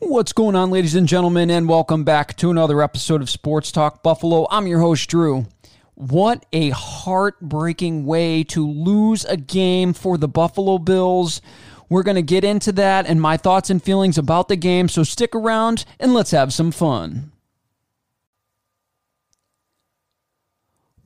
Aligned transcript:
What's 0.00 0.32
going 0.32 0.56
on, 0.56 0.72
ladies 0.72 0.96
and 0.96 1.06
gentlemen, 1.06 1.48
and 1.48 1.68
welcome 1.68 2.02
back 2.02 2.34
to 2.38 2.50
another 2.50 2.82
episode 2.82 3.22
of 3.22 3.30
Sports 3.30 3.70
Talk 3.70 4.02
Buffalo. 4.02 4.48
I'm 4.50 4.66
your 4.66 4.80
host, 4.80 5.08
Drew. 5.08 5.46
What 5.94 6.44
a 6.52 6.70
heartbreaking 6.70 8.04
way 8.04 8.42
to 8.44 8.68
lose 8.68 9.24
a 9.26 9.36
game 9.36 9.92
for 9.92 10.18
the 10.18 10.26
Buffalo 10.26 10.78
Bills. 10.78 11.40
We're 11.88 12.02
going 12.02 12.16
to 12.16 12.22
get 12.22 12.42
into 12.42 12.72
that 12.72 13.06
and 13.06 13.20
my 13.20 13.36
thoughts 13.36 13.70
and 13.70 13.80
feelings 13.80 14.18
about 14.18 14.48
the 14.48 14.56
game, 14.56 14.88
so 14.88 15.04
stick 15.04 15.36
around 15.36 15.84
and 16.00 16.14
let's 16.14 16.32
have 16.32 16.52
some 16.52 16.72
fun. 16.72 17.30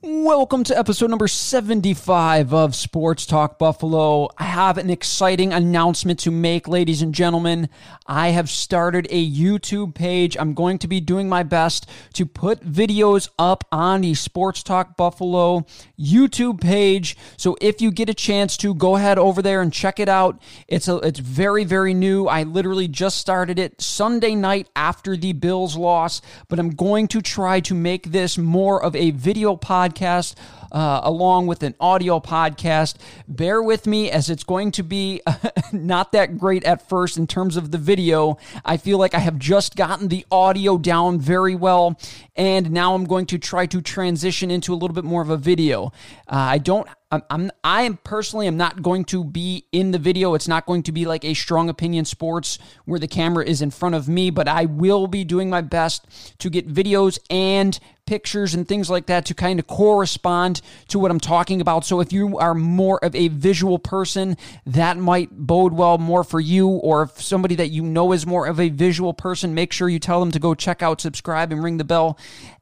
Welcome 0.05 0.65
to 0.65 0.77
episode 0.77 1.11
number 1.11 1.29
75 1.29 2.53
of 2.53 2.75
Sports 2.75 3.25
Talk 3.25 3.57
Buffalo. 3.57 4.27
I 4.37 4.43
have 4.43 4.77
an 4.77 4.89
exciting 4.89 5.53
announcement 5.53 6.19
to 6.19 6.31
make, 6.31 6.67
ladies 6.67 7.01
and 7.01 7.15
gentlemen. 7.15 7.69
I 8.05 8.31
have 8.31 8.49
started 8.49 9.07
a 9.09 9.31
YouTube 9.31 9.95
page. 9.95 10.35
I'm 10.37 10.55
going 10.55 10.77
to 10.79 10.89
be 10.89 10.99
doing 10.99 11.29
my 11.29 11.43
best 11.43 11.89
to 12.15 12.25
put 12.25 12.69
videos 12.69 13.29
up 13.39 13.63
on 13.71 14.01
the 14.01 14.13
Sports 14.13 14.61
Talk 14.61 14.97
Buffalo 14.97 15.65
YouTube 15.97 16.59
page. 16.59 17.15
So 17.37 17.55
if 17.61 17.79
you 17.79 17.89
get 17.89 18.09
a 18.09 18.13
chance 18.13 18.57
to 18.57 18.75
go 18.75 18.97
ahead 18.97 19.17
over 19.17 19.41
there 19.41 19.61
and 19.61 19.71
check 19.71 20.01
it 20.01 20.09
out. 20.09 20.41
It's 20.67 20.89
a, 20.89 20.97
it's 20.97 21.19
very 21.19 21.63
very 21.63 21.93
new. 21.93 22.27
I 22.27 22.43
literally 22.43 22.89
just 22.89 23.19
started 23.19 23.57
it 23.57 23.79
Sunday 23.79 24.35
night 24.35 24.67
after 24.75 25.15
the 25.15 25.31
Bills 25.31 25.77
loss, 25.77 26.21
but 26.49 26.59
I'm 26.59 26.71
going 26.71 27.07
to 27.07 27.21
try 27.21 27.61
to 27.61 27.73
make 27.73 28.11
this 28.11 28.37
more 28.37 28.83
of 28.83 28.97
a 28.97 29.11
video 29.11 29.55
podcast 29.55 29.92
podcast 29.93 30.35
uh, 30.73 31.01
along 31.03 31.47
with 31.47 31.63
an 31.63 31.75
audio 31.79 32.19
podcast. 32.19 32.95
Bear 33.27 33.61
with 33.61 33.87
me 33.87 34.09
as 34.11 34.29
it's 34.29 34.43
going 34.43 34.71
to 34.71 34.83
be 34.83 35.21
not 35.71 36.11
that 36.11 36.37
great 36.37 36.63
at 36.63 36.89
first 36.89 37.17
in 37.17 37.27
terms 37.27 37.55
of 37.55 37.71
the 37.71 37.77
video. 37.77 38.37
I 38.65 38.77
feel 38.77 38.97
like 38.97 39.13
I 39.13 39.19
have 39.19 39.37
just 39.37 39.75
gotten 39.75 40.07
the 40.07 40.25
audio 40.31 40.77
down 40.77 41.19
very 41.19 41.55
well, 41.55 41.99
and 42.35 42.71
now 42.71 42.95
I'm 42.95 43.05
going 43.05 43.27
to 43.27 43.37
try 43.37 43.65
to 43.67 43.81
transition 43.81 44.51
into 44.51 44.73
a 44.73 44.75
little 44.75 44.95
bit 44.95 45.03
more 45.03 45.21
of 45.21 45.29
a 45.29 45.37
video. 45.37 45.91
Uh, 46.27 46.53
I 46.53 46.57
don't 46.57 46.87
I'm, 47.13 47.21
I'm 47.29 47.51
I 47.63 47.83
am 47.83 47.97
personally 47.97 48.47
am 48.47 48.57
not 48.57 48.81
going 48.81 49.05
to 49.05 49.23
be 49.23 49.67
in 49.71 49.91
the 49.91 49.99
video. 49.99 50.33
It's 50.33 50.47
not 50.47 50.65
going 50.65 50.81
to 50.83 50.91
be 50.91 51.05
like 51.05 51.23
a 51.23 51.35
strong 51.35 51.69
opinion 51.69 52.05
sports 52.05 52.57
where 52.85 52.99
the 52.99 53.07
camera 53.07 53.45
is 53.45 53.61
in 53.61 53.69
front 53.69 53.93
of 53.93 54.09
me, 54.09 54.31
but 54.31 54.47
I 54.47 54.65
will 54.65 55.05
be 55.05 55.23
doing 55.23 55.47
my 55.47 55.61
best 55.61 56.07
to 56.39 56.49
get 56.49 56.67
videos 56.67 57.19
and 57.29 57.79
pictures 58.07 58.55
and 58.55 58.67
things 58.67 58.89
like 58.89 59.05
that 59.05 59.25
to 59.25 59.35
kind 59.35 59.59
of 59.59 59.67
correspond 59.67 60.61
to 60.89 60.99
what 60.99 61.11
I'm 61.11 61.19
talking 61.19 61.61
about. 61.61 61.85
So 61.85 61.99
if 61.99 62.13
you 62.13 62.37
are 62.39 62.53
more 62.53 63.03
of 63.03 63.15
a 63.15 63.27
visual 63.29 63.79
person, 63.79 64.37
that 64.65 64.97
might 64.97 65.31
bode 65.31 65.73
well 65.73 65.97
more 65.97 66.23
for 66.23 66.39
you. 66.39 66.67
Or 66.67 67.03
if 67.03 67.21
somebody 67.21 67.55
that 67.55 67.69
you 67.69 67.83
know 67.83 68.11
is 68.11 68.25
more 68.25 68.47
of 68.47 68.59
a 68.59 68.69
visual 68.69 69.13
person, 69.13 69.53
make 69.53 69.73
sure 69.73 69.89
you 69.89 69.99
tell 69.99 70.19
them 70.19 70.31
to 70.31 70.39
go 70.39 70.53
check 70.53 70.81
out, 70.81 71.01
subscribe, 71.01 71.51
and 71.51 71.63
ring 71.63 71.77
the 71.77 71.83
bell 71.83 72.17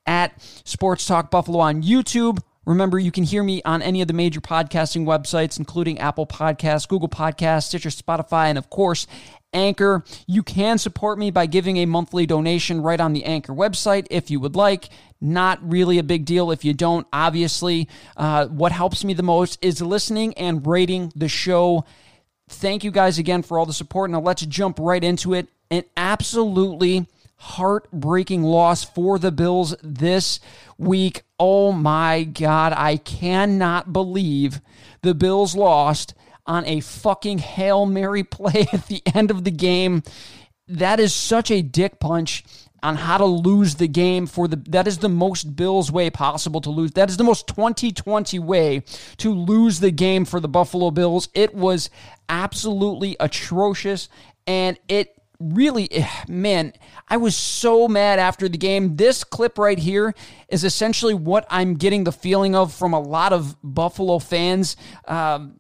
at 0.05 0.41
Sports 0.65 1.05
Talk 1.05 1.31
Buffalo 1.31 1.59
on 1.59 1.83
YouTube. 1.83 2.39
Remember, 2.65 2.99
you 2.99 3.11
can 3.11 3.23
hear 3.23 3.43
me 3.43 3.61
on 3.65 3.81
any 3.81 4.01
of 4.01 4.07
the 4.07 4.13
major 4.13 4.39
podcasting 4.39 5.05
websites, 5.05 5.57
including 5.57 5.97
Apple 5.97 6.27
Podcasts, 6.27 6.87
Google 6.87 7.09
Podcasts, 7.09 7.63
Stitcher, 7.63 7.89
Spotify, 7.89 8.45
and 8.45 8.57
of 8.57 8.69
course, 8.69 9.07
Anchor. 9.53 10.03
You 10.27 10.43
can 10.43 10.77
support 10.77 11.17
me 11.17 11.31
by 11.31 11.47
giving 11.47 11.77
a 11.77 11.85
monthly 11.85 12.25
donation 12.25 12.81
right 12.81 12.99
on 12.99 13.13
the 13.13 13.25
Anchor 13.25 13.53
website 13.53 14.05
if 14.11 14.29
you 14.29 14.39
would 14.39 14.55
like. 14.55 14.89
Not 15.21 15.59
really 15.61 15.99
a 15.99 16.03
big 16.03 16.25
deal 16.25 16.49
if 16.49 16.65
you 16.65 16.73
don't. 16.73 17.05
Obviously, 17.13 17.87
uh, 18.17 18.47
what 18.47 18.71
helps 18.71 19.03
me 19.03 19.13
the 19.13 19.21
most 19.21 19.59
is 19.61 19.81
listening 19.81 20.33
and 20.33 20.65
rating 20.65 21.13
the 21.15 21.27
show. 21.27 21.85
Thank 22.49 22.83
you 22.83 22.89
guys 22.89 23.19
again 23.19 23.43
for 23.43 23.59
all 23.59 23.67
the 23.67 23.73
support. 23.73 24.09
Now, 24.09 24.19
let's 24.19 24.45
jump 24.45 24.79
right 24.79 25.03
into 25.03 25.35
it. 25.35 25.47
An 25.69 25.83
absolutely 25.95 27.07
heartbreaking 27.41 28.43
loss 28.43 28.83
for 28.83 29.17
the 29.17 29.31
Bills 29.31 29.75
this 29.81 30.39
week. 30.77 31.23
Oh 31.39 31.71
my 31.71 32.23
God, 32.23 32.73
I 32.75 32.97
cannot 32.97 33.93
believe 33.93 34.61
the 35.01 35.15
Bills 35.15 35.55
lost 35.55 36.13
on 36.45 36.65
a 36.65 36.81
fucking 36.81 37.39
Hail 37.39 37.85
Mary 37.85 38.23
play 38.25 38.67
at 38.73 38.87
the 38.87 39.01
end 39.13 39.31
of 39.31 39.43
the 39.43 39.51
game. 39.51 40.03
That 40.67 40.99
is 40.99 41.13
such 41.13 41.51
a 41.51 41.61
dick 41.61 41.99
punch 41.99 42.43
on 42.83 42.95
how 42.95 43.17
to 43.17 43.25
lose 43.25 43.75
the 43.75 43.87
game 43.87 44.25
for 44.25 44.47
the 44.47 44.55
that 44.67 44.87
is 44.87 44.99
the 44.99 45.09
most 45.09 45.55
Bills 45.55 45.91
way 45.91 46.09
possible 46.09 46.61
to 46.61 46.69
lose. 46.69 46.91
That 46.91 47.09
is 47.09 47.17
the 47.17 47.23
most 47.23 47.47
2020 47.47 48.39
way 48.39 48.83
to 49.17 49.33
lose 49.33 49.79
the 49.79 49.91
game 49.91 50.25
for 50.25 50.39
the 50.39 50.47
Buffalo 50.47 50.91
Bills. 50.91 51.29
It 51.33 51.53
was 51.53 51.89
absolutely 52.29 53.15
atrocious 53.19 54.09
and 54.47 54.79
it 54.87 55.15
really, 55.39 55.91
eh, 55.91 56.07
man, 56.27 56.73
I 57.07 57.17
was 57.17 57.35
so 57.35 57.87
mad 57.87 58.19
after 58.19 58.47
the 58.47 58.57
game. 58.57 58.95
This 58.95 59.23
clip 59.23 59.57
right 59.57 59.77
here 59.77 60.13
is 60.49 60.63
essentially 60.63 61.13
what 61.13 61.45
I'm 61.49 61.75
getting 61.75 62.03
the 62.03 62.11
feeling 62.11 62.55
of 62.55 62.73
from 62.73 62.93
a 62.93 62.99
lot 62.99 63.33
of 63.33 63.55
Buffalo 63.63 64.19
fans. 64.19 64.75
Um, 65.07 65.55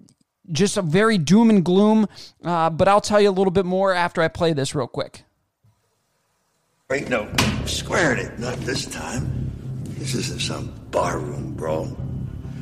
just 0.51 0.77
a 0.77 0.81
very 0.81 1.17
doom 1.17 1.49
and 1.49 1.63
gloom, 1.63 2.07
uh, 2.43 2.69
but 2.69 2.87
I'll 2.87 3.01
tell 3.01 3.21
you 3.21 3.29
a 3.29 3.31
little 3.31 3.51
bit 3.51 3.65
more 3.65 3.93
after 3.93 4.21
I 4.21 4.27
play 4.27 4.53
this 4.53 4.75
real 4.75 4.87
quick. 4.87 5.23
Ain't 6.91 7.09
no 7.09 7.25
squaring 7.65 8.25
it, 8.25 8.37
not 8.37 8.57
this 8.59 8.85
time. 8.85 9.49
This 9.97 10.13
isn't 10.13 10.41
some 10.41 10.73
barroom 10.91 11.53
brawl. 11.53 11.95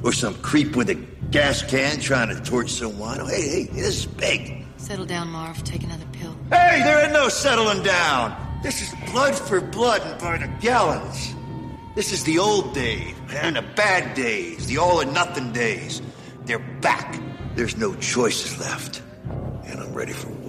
Or 0.04 0.14
some 0.14 0.36
creep 0.36 0.76
with 0.76 0.92
a 0.92 0.96
gas 1.32 1.64
can 1.64 2.00
trying 2.00 2.30
to 2.30 2.40
torch 2.42 2.70
someone. 2.70 3.22
Oh, 3.22 3.26
hey, 3.26 3.48
hey, 3.48 3.64
this 3.64 3.88
is 3.88 4.06
big. 4.06 4.66
Settle 4.78 5.08
down, 5.08 5.30
Marv. 5.30 5.64
Take 5.64 5.84
another 5.84 6.06
pill. 6.12 6.36
Hey, 6.52 6.82
there 6.84 7.04
ain't 7.04 7.12
no 7.12 7.28
settling 7.28 7.82
down. 7.82 8.36
This 8.62 8.82
is 8.84 9.12
blood 9.12 9.34
for 9.34 9.62
blood 9.62 10.02
and 10.04 10.20
by 10.22 10.38
the 10.38 10.48
gallons. 10.62 11.34
This 11.96 12.14
is 12.14 12.24
the 12.24 12.38
old 12.38 12.76
days, 12.76 13.16
man, 13.30 13.56
the 13.56 13.64
bad 13.76 14.14
days, 14.16 14.68
the 14.68 14.78
all 14.78 15.02
or 15.02 15.06
nothing 15.06 15.52
days. 15.54 16.04
They're 16.46 16.60
back. 16.82 17.20
There's 17.56 17.78
no 17.78 17.96
choices 17.96 18.60
left. 18.60 19.02
And 19.66 19.80
I'm 19.80 19.94
ready 19.94 20.14
for 20.14 20.30
war. 20.30 20.49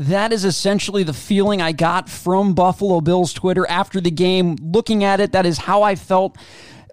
That 0.00 0.32
is 0.32 0.46
essentially 0.46 1.02
the 1.02 1.12
feeling 1.12 1.60
I 1.60 1.72
got 1.72 2.08
from 2.08 2.54
Buffalo 2.54 3.02
Bills 3.02 3.34
Twitter 3.34 3.66
after 3.68 4.00
the 4.00 4.10
game. 4.10 4.56
Looking 4.58 5.04
at 5.04 5.20
it, 5.20 5.32
that 5.32 5.44
is 5.44 5.58
how 5.58 5.82
I 5.82 5.94
felt 5.94 6.38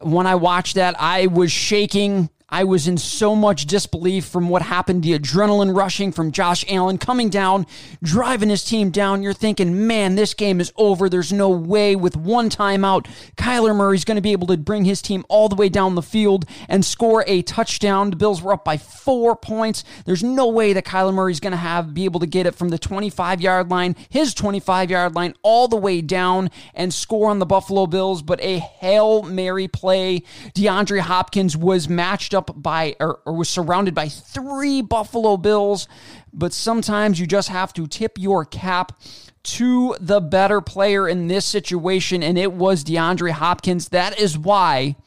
when 0.02 0.28
I 0.28 0.36
watched 0.36 0.76
that. 0.76 0.94
I 1.00 1.28
was 1.28 1.50
shaking. 1.50 2.30
I 2.50 2.64
was 2.64 2.88
in 2.88 2.98
so 2.98 3.36
much 3.36 3.66
disbelief 3.66 4.24
from 4.24 4.48
what 4.48 4.62
happened, 4.62 5.04
the 5.04 5.20
adrenaline 5.20 5.76
rushing 5.76 6.14
from 6.14 6.32
Josh 6.32 6.64
Allen 6.70 6.98
coming 6.98 7.28
down, 7.28 7.66
driving 8.02 8.48
his 8.48 8.64
team 8.64 8.90
down. 8.90 9.22
You're 9.22 9.34
thinking, 9.34 9.86
man, 9.86 10.16
this 10.16 10.34
game 10.34 10.62
is 10.62 10.72
over. 10.78 11.10
There's 11.10 11.34
no 11.34 11.50
way 11.50 11.94
with 11.98 12.16
one 12.16 12.50
timeout, 12.50 13.06
Kyler 13.36 13.76
Murray's 13.76 14.06
going 14.06 14.16
to 14.16 14.22
be 14.22 14.32
able 14.32 14.48
to 14.48 14.56
bring 14.56 14.86
his 14.86 15.02
team 15.02 15.26
all 15.28 15.50
the 15.50 15.58
way 15.58 15.68
down 15.68 15.96
the 15.96 16.02
field 16.02 16.46
and 16.70 16.86
score 16.86 17.26
a 17.28 17.42
touchdown. 17.42 18.12
The 18.12 18.16
Bills 18.16 18.42
were 18.42 18.54
up 18.54 18.64
by 18.64 18.78
four 18.78 19.36
points. 19.36 19.84
There's 20.06 20.24
no 20.24 20.48
way 20.48 20.72
that 20.72 20.86
Kyler 20.86 21.14
Murray's 21.14 21.42
going 21.42 21.52
to 21.52 21.58
have 21.58 21.94
be 21.94 22.06
able 22.06 22.22
to 22.22 22.28
get 22.28 22.46
it 22.46 22.56
from 22.56 22.70
the 22.70 22.80
25 22.80 23.42
yard 23.42 23.70
line, 23.70 23.98
his 24.10 24.34
25 24.34 24.90
yard 24.90 25.16
line, 25.16 25.34
all 25.42 25.68
the 25.68 25.76
way 25.76 26.00
down 26.00 26.50
and 26.74 26.94
score 26.94 27.30
on 27.30 27.40
the 27.40 27.46
Buffalo 27.46 27.88
Bills. 27.88 28.22
But 28.22 28.40
a 28.42 28.60
Hail 28.60 29.24
Mary 29.24 29.68
play. 29.68 30.24
DeAndre 30.56 31.02
Hopkins 31.02 31.58
was 31.58 31.90
matched 31.90 32.34
up 32.34 32.37
by 32.42 32.96
or, 33.00 33.20
or 33.26 33.34
was 33.34 33.50
surrounded 33.50 33.94
by 33.94 34.10
three 34.10 34.82
Buffalo 34.82 35.38
Bills. 35.38 35.88
But 36.34 36.54
sometimes 36.54 37.20
you 37.20 37.28
just 37.28 37.50
have 37.50 37.74
to 37.74 37.88
tip 37.88 38.18
your 38.18 38.46
cap 38.46 39.00
to 39.44 39.96
the 40.00 40.20
better 40.20 40.60
player 40.60 41.08
in 41.08 41.28
this 41.28 41.46
situation, 41.46 42.22
and 42.22 42.38
it 42.38 42.52
was 42.52 42.84
DeAndre 42.84 43.32
Hopkins. 43.32 43.90
That 43.90 44.20
is 44.20 44.38
why 44.38 44.98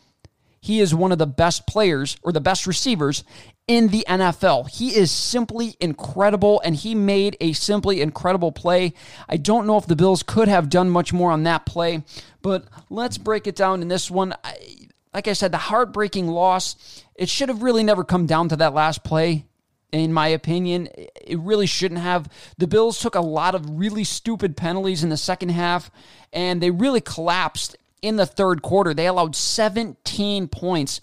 he 0.60 0.80
is 0.80 0.94
one 0.94 1.12
of 1.12 1.18
the 1.18 1.26
best 1.26 1.66
players 1.66 2.16
or 2.22 2.32
the 2.32 2.40
best 2.40 2.66
receivers 2.66 3.24
in 3.66 3.88
the 3.88 4.04
NFL. 4.08 4.68
He 4.68 4.96
is 4.96 5.10
simply 5.10 5.76
incredible, 5.80 6.60
and 6.64 6.74
he 6.74 6.94
made 6.94 7.36
a 7.40 7.52
simply 7.52 8.00
incredible 8.00 8.50
play. 8.50 8.92
I 9.28 9.36
don't 9.36 9.66
know 9.66 9.76
if 9.78 9.86
the 9.86 9.96
Bills 9.96 10.22
could 10.22 10.48
have 10.48 10.68
done 10.68 10.90
much 10.90 11.12
more 11.12 11.30
on 11.30 11.44
that 11.44 11.66
play, 11.66 12.02
but 12.42 12.64
let's 12.88 13.16
break 13.16 13.46
it 13.46 13.56
down 13.56 13.80
in 13.80 13.88
this 13.88 14.10
one. 14.10 14.34
I, 14.42 14.88
like 15.12 15.28
I 15.28 15.32
said, 15.32 15.52
the 15.52 15.58
heartbreaking 15.58 16.28
loss, 16.28 17.04
it 17.14 17.28
should 17.28 17.48
have 17.48 17.62
really 17.62 17.82
never 17.82 18.04
come 18.04 18.26
down 18.26 18.48
to 18.48 18.56
that 18.56 18.74
last 18.74 19.02
play. 19.04 19.46
In 19.92 20.12
my 20.12 20.28
opinion, 20.28 20.88
it 20.94 21.38
really 21.40 21.66
shouldn't 21.66 22.00
have. 22.00 22.28
The 22.58 22.68
Bills 22.68 23.00
took 23.00 23.16
a 23.16 23.20
lot 23.20 23.56
of 23.56 23.68
really 23.68 24.04
stupid 24.04 24.56
penalties 24.56 25.02
in 25.02 25.10
the 25.10 25.16
second 25.16 25.48
half, 25.48 25.90
and 26.32 26.62
they 26.62 26.70
really 26.70 27.00
collapsed 27.00 27.76
in 28.00 28.14
the 28.14 28.26
third 28.26 28.62
quarter. 28.62 28.94
They 28.94 29.08
allowed 29.08 29.34
17 29.34 30.46
points 30.46 31.00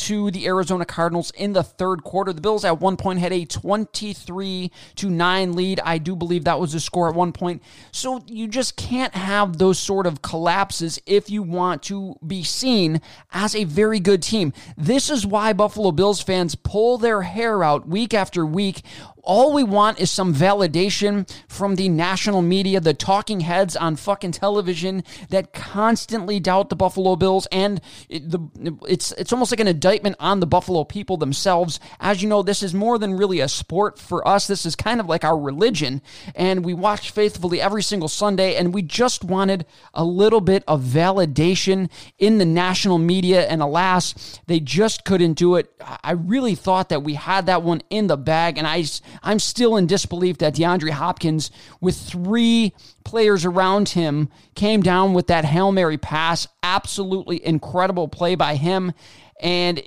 to 0.00 0.30
the 0.30 0.46
Arizona 0.46 0.86
Cardinals 0.86 1.30
in 1.32 1.52
the 1.52 1.62
third 1.62 2.02
quarter. 2.02 2.32
The 2.32 2.40
Bills 2.40 2.64
at 2.64 2.80
one 2.80 2.96
point 2.96 3.18
had 3.18 3.32
a 3.32 3.44
23 3.44 4.72
to 4.96 5.10
9 5.10 5.52
lead. 5.52 5.80
I 5.84 5.98
do 5.98 6.16
believe 6.16 6.44
that 6.44 6.58
was 6.58 6.72
the 6.72 6.80
score 6.80 7.10
at 7.10 7.14
one 7.14 7.32
point. 7.32 7.62
So 7.92 8.22
you 8.26 8.48
just 8.48 8.76
can't 8.76 9.14
have 9.14 9.58
those 9.58 9.78
sort 9.78 10.06
of 10.06 10.22
collapses 10.22 11.00
if 11.04 11.28
you 11.28 11.42
want 11.42 11.82
to 11.84 12.16
be 12.26 12.42
seen 12.42 13.02
as 13.32 13.54
a 13.54 13.64
very 13.64 14.00
good 14.00 14.22
team. 14.22 14.54
This 14.76 15.10
is 15.10 15.26
why 15.26 15.52
Buffalo 15.52 15.92
Bills 15.92 16.22
fans 16.22 16.54
pull 16.54 16.96
their 16.96 17.20
hair 17.20 17.62
out 17.62 17.86
week 17.86 18.14
after 18.14 18.46
week 18.46 18.82
all 19.22 19.52
we 19.52 19.62
want 19.62 20.00
is 20.00 20.10
some 20.10 20.34
validation 20.34 21.30
from 21.48 21.76
the 21.76 21.88
national 21.88 22.42
media, 22.42 22.80
the 22.80 22.94
talking 22.94 23.40
heads 23.40 23.76
on 23.76 23.96
fucking 23.96 24.32
television 24.32 25.04
that 25.30 25.52
constantly 25.52 26.40
doubt 26.40 26.68
the 26.68 26.76
Buffalo 26.76 27.16
Bills, 27.16 27.46
and 27.52 27.80
it, 28.08 28.30
the, 28.30 28.40
it's 28.88 29.12
it's 29.12 29.32
almost 29.32 29.50
like 29.50 29.60
an 29.60 29.68
indictment 29.68 30.16
on 30.18 30.40
the 30.40 30.46
Buffalo 30.46 30.84
people 30.84 31.16
themselves. 31.16 31.80
As 32.00 32.22
you 32.22 32.28
know, 32.28 32.42
this 32.42 32.62
is 32.62 32.74
more 32.74 32.98
than 32.98 33.16
really 33.16 33.40
a 33.40 33.48
sport 33.48 33.98
for 33.98 34.26
us. 34.26 34.46
This 34.46 34.64
is 34.66 34.76
kind 34.76 35.00
of 35.00 35.06
like 35.06 35.24
our 35.24 35.38
religion, 35.38 36.02
and 36.34 36.64
we 36.64 36.74
watch 36.74 37.10
faithfully 37.10 37.60
every 37.60 37.82
single 37.82 38.08
Sunday, 38.08 38.56
and 38.56 38.74
we 38.74 38.82
just 38.82 39.24
wanted 39.24 39.66
a 39.94 40.04
little 40.04 40.40
bit 40.40 40.64
of 40.66 40.82
validation 40.82 41.90
in 42.18 42.38
the 42.38 42.44
national 42.46 42.98
media, 42.98 43.46
and 43.46 43.62
alas, 43.62 44.40
they 44.46 44.60
just 44.60 45.04
couldn't 45.04 45.34
do 45.34 45.56
it. 45.56 45.72
I 46.02 46.12
really 46.12 46.54
thought 46.54 46.88
that 46.90 47.02
we 47.02 47.14
had 47.14 47.46
that 47.46 47.62
one 47.62 47.82
in 47.90 48.06
the 48.06 48.16
bag, 48.16 48.58
and 48.58 48.66
I 48.66 48.84
I'm 49.22 49.38
still 49.38 49.76
in 49.76 49.86
disbelief 49.86 50.38
that 50.38 50.54
DeAndre 50.54 50.90
Hopkins, 50.90 51.50
with 51.80 51.96
three 51.96 52.72
players 53.04 53.44
around 53.44 53.90
him, 53.90 54.28
came 54.54 54.82
down 54.82 55.14
with 55.14 55.26
that 55.28 55.44
Hail 55.44 55.72
Mary 55.72 55.98
pass. 55.98 56.46
Absolutely 56.62 57.44
incredible 57.44 58.08
play 58.08 58.34
by 58.34 58.56
him. 58.56 58.92
And 59.40 59.82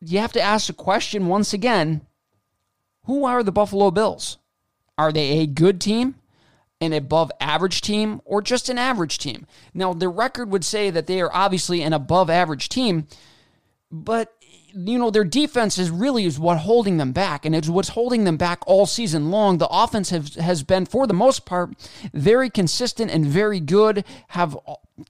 you 0.00 0.18
have 0.18 0.32
to 0.32 0.40
ask 0.40 0.66
the 0.66 0.72
question 0.72 1.26
once 1.26 1.52
again 1.52 2.02
who 3.04 3.24
are 3.24 3.42
the 3.42 3.52
Buffalo 3.52 3.90
Bills? 3.90 4.38
Are 4.96 5.12
they 5.12 5.40
a 5.40 5.46
good 5.46 5.80
team? 5.80 6.16
An 6.80 6.92
above 6.92 7.30
average 7.40 7.80
team 7.80 8.20
or 8.24 8.42
just 8.42 8.68
an 8.68 8.78
average 8.78 9.18
team? 9.18 9.46
Now, 9.72 9.92
the 9.92 10.08
record 10.08 10.50
would 10.50 10.64
say 10.64 10.90
that 10.90 11.06
they 11.06 11.20
are 11.20 11.32
obviously 11.32 11.82
an 11.82 11.92
above 11.92 12.28
average 12.30 12.68
team, 12.68 13.06
but 13.90 14.32
you 14.74 14.98
know, 14.98 15.10
their 15.10 15.24
defense 15.24 15.78
is 15.78 15.90
really 15.90 16.24
is 16.24 16.38
what 16.38 16.58
holding 16.58 16.96
them 16.96 17.12
back, 17.12 17.44
and 17.44 17.54
it's 17.54 17.68
what's 17.68 17.90
holding 17.90 18.24
them 18.24 18.36
back 18.36 18.62
all 18.66 18.86
season 18.86 19.30
long. 19.30 19.58
The 19.58 19.68
offense 19.68 20.10
has, 20.10 20.34
has 20.36 20.62
been, 20.62 20.86
for 20.86 21.06
the 21.06 21.14
most 21.14 21.44
part, 21.44 21.74
very 22.12 22.50
consistent 22.50 23.10
and 23.10 23.26
very 23.26 23.60
good, 23.60 24.04
have 24.28 24.56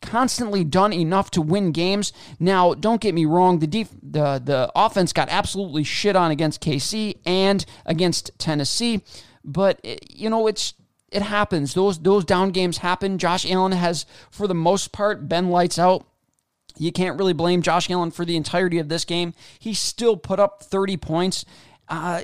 constantly 0.01 0.65
done 0.65 0.93
enough 0.93 1.31
to 1.33 1.43
win 1.43 1.73
games. 1.73 2.13
Now, 2.39 2.75
don't 2.75 3.01
get 3.01 3.15
me 3.15 3.25
wrong, 3.25 3.59
the 3.59 3.67
def- 3.67 3.95
the 4.03 4.41
the 4.45 4.71
offense 4.75 5.13
got 5.13 5.29
absolutely 5.29 5.85
shit 5.85 6.17
on 6.17 6.31
against 6.31 6.61
KC 6.61 7.19
and 7.25 7.65
against 7.87 8.31
Tennessee, 8.39 9.03
but 9.45 9.81
eh, 9.85 9.97
you 10.09 10.31
know, 10.31 10.47
it's 10.47 10.75
it 11.11 11.23
happens. 11.23 11.75
Those 11.75 11.99
those 11.99 12.25
down 12.25 12.51
games 12.51 12.79
happen. 12.79 13.19
Josh 13.19 13.49
Allen 13.51 13.73
has, 13.73 14.07
for 14.31 14.47
the 14.47 14.55
most 14.55 14.93
part, 14.93 15.29
been 15.29 15.51
lights 15.51 15.79
out. 15.79 16.07
You 16.79 16.93
can't 16.93 17.19
really 17.19 17.33
blame 17.33 17.63
Josh 17.63 17.91
Allen 17.91 18.11
for 18.11 18.25
the 18.25 18.37
entirety 18.37 18.79
of 18.79 18.89
this 18.89 19.05
game. 19.05 19.35
He 19.59 19.75
still 19.75 20.17
put 20.17 20.41
up 20.41 20.63
30 20.63 20.97
points. 20.97 21.45
Uh, 21.89 22.23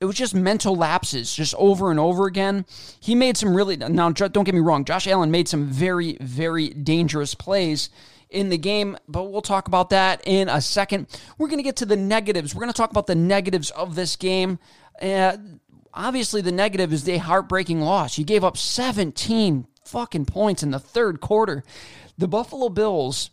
it 0.00 0.04
was 0.04 0.16
just 0.16 0.34
mental 0.34 0.74
lapses, 0.74 1.32
just 1.32 1.54
over 1.54 1.92
and 1.92 2.00
over 2.00 2.26
again. 2.26 2.66
He 2.98 3.14
made 3.14 3.36
some 3.36 3.54
really, 3.54 3.76
now 3.76 4.10
don't 4.10 4.42
get 4.42 4.54
me 4.54 4.60
wrong, 4.60 4.84
Josh 4.84 5.06
Allen 5.06 5.30
made 5.30 5.46
some 5.46 5.66
very, 5.66 6.16
very 6.20 6.70
dangerous 6.70 7.36
plays 7.36 7.88
in 8.28 8.48
the 8.48 8.58
game, 8.58 8.96
but 9.06 9.30
we'll 9.30 9.42
talk 9.42 9.68
about 9.68 9.90
that 9.90 10.20
in 10.26 10.48
a 10.48 10.60
second. 10.60 11.06
We're 11.38 11.46
going 11.46 11.60
to 11.60 11.62
get 11.62 11.76
to 11.76 11.86
the 11.86 11.96
negatives. 11.96 12.52
We're 12.52 12.62
going 12.62 12.72
to 12.72 12.76
talk 12.76 12.90
about 12.90 13.06
the 13.06 13.14
negatives 13.14 13.70
of 13.70 13.94
this 13.94 14.16
game. 14.16 14.58
Uh, 15.00 15.36
obviously, 15.94 16.40
the 16.40 16.50
negative 16.50 16.92
is 16.92 17.04
the 17.04 17.18
heartbreaking 17.18 17.80
loss. 17.80 18.18
You 18.18 18.24
gave 18.24 18.42
up 18.42 18.56
17 18.56 19.68
fucking 19.84 20.26
points 20.26 20.62
in 20.62 20.72
the 20.72 20.80
third 20.80 21.20
quarter. 21.20 21.62
The 22.18 22.28
Buffalo 22.28 22.68
Bills 22.70 23.30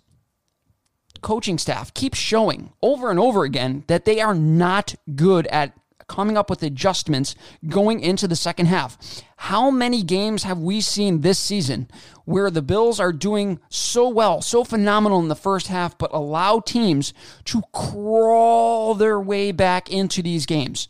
coaching 1.22 1.58
staff 1.58 1.94
keeps 1.94 2.18
showing 2.18 2.72
over 2.82 3.10
and 3.10 3.20
over 3.20 3.44
again 3.44 3.84
that 3.88 4.06
they 4.06 4.20
are 4.20 4.36
not 4.36 4.96
good 5.16 5.48
at 5.48 5.74
coming 6.10 6.38
up 6.38 6.50
with 6.50 6.64
adjustments 6.64 7.36
going 7.70 8.02
into 8.02 8.28
the 8.28 8.36
second 8.36 8.66
half. 8.66 8.98
How 9.38 9.72
many 9.72 10.04
games 10.04 10.44
have 10.44 10.58
we 10.58 10.82
seen 10.82 11.22
this 11.22 11.40
season 11.40 11.88
where 12.26 12.50
the 12.50 12.62
Bills 12.62 13.00
are 13.00 13.14
doing 13.14 13.60
so 13.70 14.10
well, 14.10 14.42
so 14.42 14.64
phenomenal 14.66 15.20
in 15.20 15.30
the 15.30 15.36
first 15.36 15.68
half, 15.68 15.98
but 15.98 16.14
allow 16.14 16.60
teams 16.60 17.14
to 17.46 17.62
crawl 17.72 18.96
their 18.96 19.20
way 19.20 19.54
back 19.54 19.90
into 19.90 20.22
these 20.22 20.46
games? 20.46 20.90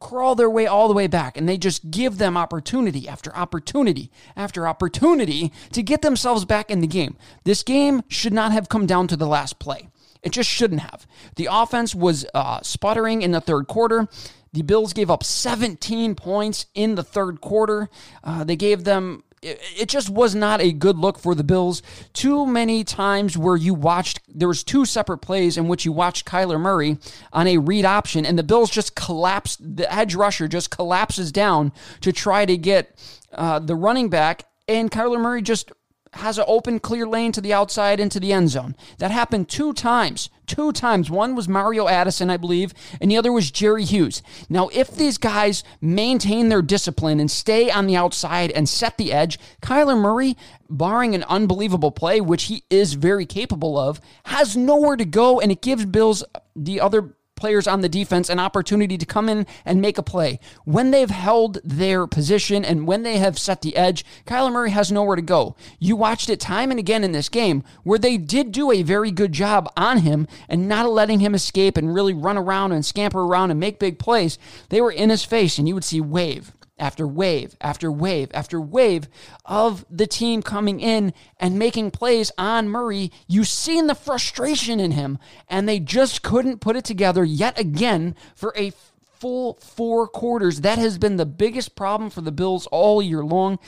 Crawl 0.00 0.34
their 0.34 0.50
way 0.50 0.66
all 0.66 0.88
the 0.88 0.94
way 0.94 1.06
back 1.06 1.36
and 1.36 1.48
they 1.48 1.58
just 1.58 1.90
give 1.90 2.18
them 2.18 2.36
opportunity 2.36 3.06
after 3.06 3.34
opportunity 3.36 4.10
after 4.34 4.66
opportunity 4.66 5.52
to 5.72 5.82
get 5.82 6.02
themselves 6.02 6.44
back 6.44 6.70
in 6.70 6.80
the 6.80 6.86
game. 6.86 7.16
This 7.44 7.62
game 7.62 8.02
should 8.08 8.32
not 8.32 8.52
have 8.52 8.68
come 8.68 8.86
down 8.86 9.06
to 9.08 9.16
the 9.16 9.26
last 9.26 9.58
play. 9.58 9.88
It 10.22 10.32
just 10.32 10.50
shouldn't 10.50 10.80
have. 10.80 11.06
The 11.36 11.48
offense 11.50 11.94
was 11.94 12.26
uh, 12.34 12.60
sputtering 12.62 13.22
in 13.22 13.30
the 13.30 13.40
third 13.40 13.68
quarter. 13.68 14.08
The 14.52 14.62
Bills 14.62 14.92
gave 14.92 15.10
up 15.10 15.22
17 15.22 16.14
points 16.14 16.66
in 16.74 16.94
the 16.94 17.04
third 17.04 17.40
quarter. 17.40 17.88
Uh, 18.24 18.44
they 18.44 18.56
gave 18.56 18.84
them 18.84 19.22
it 19.42 19.88
just 19.88 20.10
was 20.10 20.34
not 20.34 20.60
a 20.60 20.72
good 20.72 20.98
look 20.98 21.18
for 21.18 21.34
the 21.34 21.44
Bills. 21.44 21.82
Too 22.12 22.46
many 22.46 22.84
times 22.84 23.38
where 23.38 23.56
you 23.56 23.72
watched, 23.72 24.20
there 24.28 24.48
was 24.48 24.62
two 24.62 24.84
separate 24.84 25.18
plays 25.18 25.56
in 25.56 25.66
which 25.66 25.84
you 25.84 25.92
watched 25.92 26.26
Kyler 26.26 26.60
Murray 26.60 26.98
on 27.32 27.46
a 27.46 27.58
read 27.58 27.84
option, 27.84 28.26
and 28.26 28.38
the 28.38 28.42
Bills 28.42 28.70
just 28.70 28.94
collapsed. 28.94 29.76
The 29.76 29.90
edge 29.92 30.14
rusher 30.14 30.46
just 30.46 30.70
collapses 30.70 31.32
down 31.32 31.72
to 32.02 32.12
try 32.12 32.44
to 32.44 32.56
get 32.56 32.94
uh, 33.32 33.60
the 33.60 33.74
running 33.74 34.10
back, 34.10 34.44
and 34.68 34.90
Kyler 34.90 35.20
Murray 35.20 35.42
just 35.42 35.72
has 36.14 36.38
an 36.38 36.44
open, 36.48 36.80
clear 36.80 37.06
lane 37.06 37.32
to 37.32 37.40
the 37.40 37.52
outside 37.52 38.00
into 38.00 38.18
the 38.18 38.32
end 38.32 38.50
zone. 38.50 38.74
That 38.98 39.10
happened 39.10 39.48
two 39.48 39.72
times. 39.72 40.28
Two 40.46 40.72
times. 40.72 41.08
One 41.10 41.36
was 41.36 41.48
Mario 41.48 41.86
Addison, 41.86 42.30
I 42.30 42.36
believe, 42.36 42.74
and 43.00 43.10
the 43.10 43.16
other 43.16 43.32
was 43.32 43.50
Jerry 43.50 43.84
Hughes. 43.84 44.20
Now, 44.48 44.68
if 44.72 44.90
these 44.90 45.18
guys 45.18 45.62
maintain 45.80 46.48
their 46.48 46.62
discipline 46.62 47.20
and 47.20 47.30
stay 47.30 47.70
on 47.70 47.86
the 47.86 47.96
outside 47.96 48.50
and 48.50 48.68
set 48.68 48.98
the 48.98 49.12
edge, 49.12 49.38
Kyler 49.62 49.96
Murray, 49.96 50.36
barring 50.68 51.14
an 51.14 51.24
unbelievable 51.24 51.92
play, 51.92 52.20
which 52.20 52.44
he 52.44 52.64
is 52.68 52.94
very 52.94 53.26
capable 53.26 53.78
of, 53.78 54.00
has 54.24 54.56
nowhere 54.56 54.96
to 54.96 55.04
go, 55.04 55.40
and 55.40 55.52
it 55.52 55.62
gives 55.62 55.84
Bills 55.86 56.24
the 56.56 56.80
other 56.80 57.14
players 57.40 57.66
on 57.66 57.80
the 57.80 57.88
defense 57.88 58.28
an 58.28 58.38
opportunity 58.38 58.96
to 58.98 59.06
come 59.06 59.28
in 59.28 59.46
and 59.64 59.80
make 59.80 59.98
a 59.98 60.02
play. 60.02 60.38
When 60.64 60.90
they've 60.90 61.10
held 61.10 61.58
their 61.64 62.06
position 62.06 62.64
and 62.64 62.86
when 62.86 63.02
they 63.02 63.18
have 63.18 63.38
set 63.38 63.62
the 63.62 63.76
edge, 63.76 64.04
Kyler 64.26 64.52
Murray 64.52 64.70
has 64.70 64.92
nowhere 64.92 65.16
to 65.16 65.22
go. 65.22 65.56
You 65.78 65.96
watched 65.96 66.28
it 66.28 66.38
time 66.38 66.70
and 66.70 66.78
again 66.78 67.02
in 67.02 67.12
this 67.12 67.28
game 67.28 67.64
where 67.82 67.98
they 67.98 68.18
did 68.18 68.52
do 68.52 68.70
a 68.70 68.82
very 68.82 69.10
good 69.10 69.32
job 69.32 69.72
on 69.76 69.98
him 69.98 70.28
and 70.48 70.68
not 70.68 70.88
letting 70.90 71.20
him 71.20 71.34
escape 71.34 71.76
and 71.76 71.94
really 71.94 72.14
run 72.14 72.36
around 72.36 72.72
and 72.72 72.84
scamper 72.84 73.22
around 73.22 73.50
and 73.50 73.58
make 73.58 73.78
big 73.78 73.98
plays. 73.98 74.38
They 74.68 74.80
were 74.80 74.92
in 74.92 75.10
his 75.10 75.24
face 75.24 75.58
and 75.58 75.66
you 75.66 75.74
would 75.74 75.84
see 75.84 76.00
wave, 76.00 76.52
after 76.80 77.06
wave 77.06 77.56
after 77.60 77.92
wave 77.92 78.30
after 78.32 78.60
wave 78.60 79.08
of 79.44 79.84
the 79.90 80.06
team 80.06 80.42
coming 80.42 80.80
in 80.80 81.12
and 81.38 81.58
making 81.58 81.90
plays 81.90 82.32
on 82.38 82.68
Murray. 82.68 83.12
You've 83.28 83.48
seen 83.48 83.86
the 83.86 83.94
frustration 83.94 84.80
in 84.80 84.92
him, 84.92 85.18
and 85.48 85.68
they 85.68 85.78
just 85.78 86.22
couldn't 86.22 86.60
put 86.60 86.76
it 86.76 86.84
together 86.84 87.22
yet 87.22 87.58
again 87.58 88.16
for 88.34 88.52
a 88.56 88.72
full 89.20 89.54
four 89.60 90.08
quarters. 90.08 90.62
That 90.62 90.78
has 90.78 90.98
been 90.98 91.16
the 91.16 91.26
biggest 91.26 91.76
problem 91.76 92.10
for 92.10 92.22
the 92.22 92.32
Bills 92.32 92.66
all 92.68 93.02
year 93.02 93.22
long. 93.22 93.58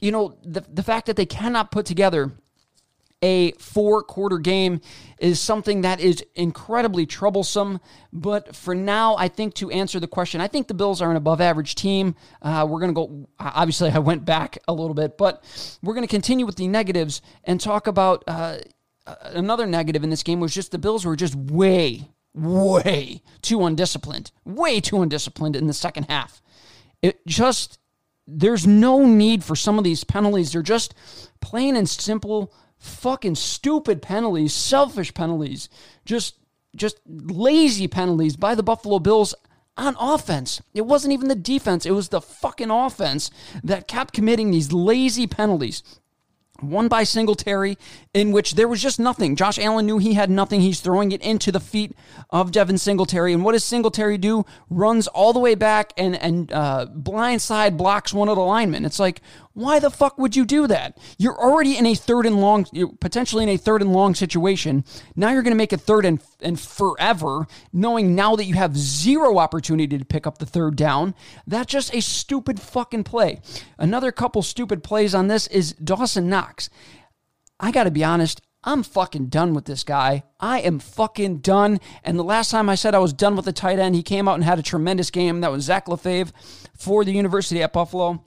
You 0.00 0.10
know, 0.10 0.36
the, 0.44 0.62
the 0.62 0.82
fact 0.82 1.06
that 1.06 1.16
they 1.16 1.26
cannot 1.26 1.70
put 1.70 1.86
together 1.86 2.32
a 3.22 3.52
four 3.52 4.02
quarter 4.02 4.38
game 4.38 4.80
is 5.18 5.40
something 5.40 5.80
that 5.80 6.00
is 6.00 6.22
incredibly 6.34 7.06
troublesome. 7.06 7.80
But 8.12 8.54
for 8.54 8.74
now, 8.74 9.16
I 9.16 9.28
think 9.28 9.54
to 9.54 9.70
answer 9.70 9.98
the 9.98 10.06
question, 10.06 10.40
I 10.40 10.48
think 10.48 10.68
the 10.68 10.74
Bills 10.74 11.00
are 11.00 11.10
an 11.10 11.16
above 11.16 11.40
average 11.40 11.74
team. 11.74 12.16
Uh, 12.42 12.66
we're 12.68 12.80
going 12.80 12.94
to 12.94 12.94
go, 12.94 13.28
obviously, 13.38 13.90
I 13.90 13.98
went 13.98 14.24
back 14.24 14.58
a 14.68 14.72
little 14.72 14.94
bit, 14.94 15.16
but 15.16 15.42
we're 15.82 15.94
going 15.94 16.06
to 16.06 16.10
continue 16.10 16.44
with 16.44 16.56
the 16.56 16.68
negatives 16.68 17.22
and 17.44 17.60
talk 17.60 17.86
about 17.86 18.24
uh, 18.26 18.58
another 19.22 19.66
negative 19.66 20.04
in 20.04 20.10
this 20.10 20.22
game 20.22 20.40
was 20.40 20.54
just 20.54 20.70
the 20.70 20.78
Bills 20.78 21.04
were 21.04 21.16
just 21.16 21.34
way, 21.34 22.10
way 22.34 23.22
too 23.42 23.64
undisciplined, 23.64 24.30
way 24.44 24.80
too 24.80 25.02
undisciplined 25.02 25.56
in 25.56 25.66
the 25.66 25.72
second 25.74 26.04
half. 26.04 26.42
It 27.02 27.26
just, 27.26 27.78
there's 28.26 28.66
no 28.66 29.06
need 29.06 29.44
for 29.44 29.56
some 29.56 29.78
of 29.78 29.84
these 29.84 30.04
penalties. 30.04 30.52
They're 30.52 30.62
just 30.62 30.94
plain 31.40 31.76
and 31.76 31.88
simple 31.88 32.52
fucking 32.78 33.34
stupid 33.34 34.02
penalties, 34.02 34.52
selfish 34.52 35.14
penalties, 35.14 35.68
just 36.04 36.36
just 36.76 36.98
lazy 37.06 37.86
penalties 37.86 38.36
by 38.36 38.54
the 38.54 38.62
Buffalo 38.62 38.98
Bills 38.98 39.34
on 39.76 39.96
offense. 39.98 40.60
It 40.74 40.86
wasn't 40.86 41.12
even 41.12 41.28
the 41.28 41.34
defense, 41.34 41.86
it 41.86 41.92
was 41.92 42.08
the 42.08 42.20
fucking 42.20 42.70
offense 42.70 43.30
that 43.62 43.88
kept 43.88 44.12
committing 44.14 44.50
these 44.50 44.72
lazy 44.72 45.26
penalties. 45.26 45.82
one 46.60 46.88
by 46.88 47.02
Singletary, 47.02 47.76
in 48.12 48.32
which 48.32 48.54
there 48.54 48.68
was 48.68 48.80
just 48.80 49.00
nothing. 49.00 49.36
Josh 49.36 49.58
Allen 49.58 49.86
knew 49.86 49.98
he 49.98 50.14
had 50.14 50.30
nothing. 50.30 50.60
He's 50.60 50.80
throwing 50.80 51.12
it 51.12 51.20
into 51.20 51.50
the 51.50 51.60
feet 51.60 51.96
of 52.30 52.52
Devin 52.52 52.78
Singletary. 52.78 53.32
And 53.32 53.44
what 53.44 53.52
does 53.52 53.64
Singletary 53.64 54.18
do? 54.18 54.44
Runs 54.70 55.06
all 55.08 55.32
the 55.32 55.40
way 55.40 55.54
back 55.54 55.92
and, 55.96 56.16
and 56.16 56.52
uh, 56.52 56.86
blindside 56.94 57.76
blocks 57.76 58.14
one 58.14 58.28
of 58.28 58.36
the 58.36 58.42
linemen. 58.42 58.84
It's 58.84 59.00
like, 59.00 59.20
why 59.54 59.78
the 59.78 59.90
fuck 59.90 60.18
would 60.18 60.34
you 60.34 60.44
do 60.44 60.66
that? 60.66 60.98
You're 61.16 61.38
already 61.38 61.78
in 61.78 61.86
a 61.86 61.94
third 61.94 62.26
and 62.26 62.40
long, 62.40 62.66
potentially 63.00 63.44
in 63.44 63.48
a 63.48 63.56
third 63.56 63.82
and 63.82 63.92
long 63.92 64.14
situation. 64.14 64.84
Now 65.14 65.30
you're 65.30 65.42
going 65.42 65.52
to 65.52 65.56
make 65.56 65.72
a 65.72 65.78
third 65.78 66.04
and, 66.04 66.20
and 66.40 66.58
forever, 66.58 67.46
knowing 67.72 68.16
now 68.16 68.34
that 68.34 68.44
you 68.44 68.54
have 68.54 68.76
zero 68.76 69.38
opportunity 69.38 69.96
to 69.96 70.04
pick 70.04 70.26
up 70.26 70.38
the 70.38 70.46
third 70.46 70.74
down. 70.74 71.14
That's 71.46 71.72
just 71.72 71.94
a 71.94 72.02
stupid 72.02 72.60
fucking 72.60 73.04
play. 73.04 73.40
Another 73.78 74.10
couple 74.10 74.42
stupid 74.42 74.82
plays 74.82 75.14
on 75.14 75.28
this 75.28 75.46
is 75.46 75.72
Dawson 75.74 76.28
Knox. 76.28 76.68
I 77.60 77.70
got 77.70 77.84
to 77.84 77.92
be 77.92 78.02
honest, 78.02 78.42
I'm 78.64 78.82
fucking 78.82 79.26
done 79.26 79.54
with 79.54 79.66
this 79.66 79.84
guy. 79.84 80.24
I 80.40 80.60
am 80.62 80.80
fucking 80.80 81.38
done. 81.38 81.78
And 82.02 82.18
the 82.18 82.24
last 82.24 82.50
time 82.50 82.68
I 82.68 82.74
said 82.74 82.94
I 82.94 82.98
was 82.98 83.12
done 83.12 83.36
with 83.36 83.44
the 83.44 83.52
tight 83.52 83.78
end, 83.78 83.94
he 83.94 84.02
came 84.02 84.26
out 84.26 84.34
and 84.34 84.42
had 84.42 84.58
a 84.58 84.62
tremendous 84.62 85.10
game. 85.10 85.42
That 85.42 85.52
was 85.52 85.64
Zach 85.64 85.86
LaFave 85.86 86.32
for 86.76 87.04
the 87.04 87.12
University 87.12 87.62
at 87.62 87.72
Buffalo. 87.72 88.24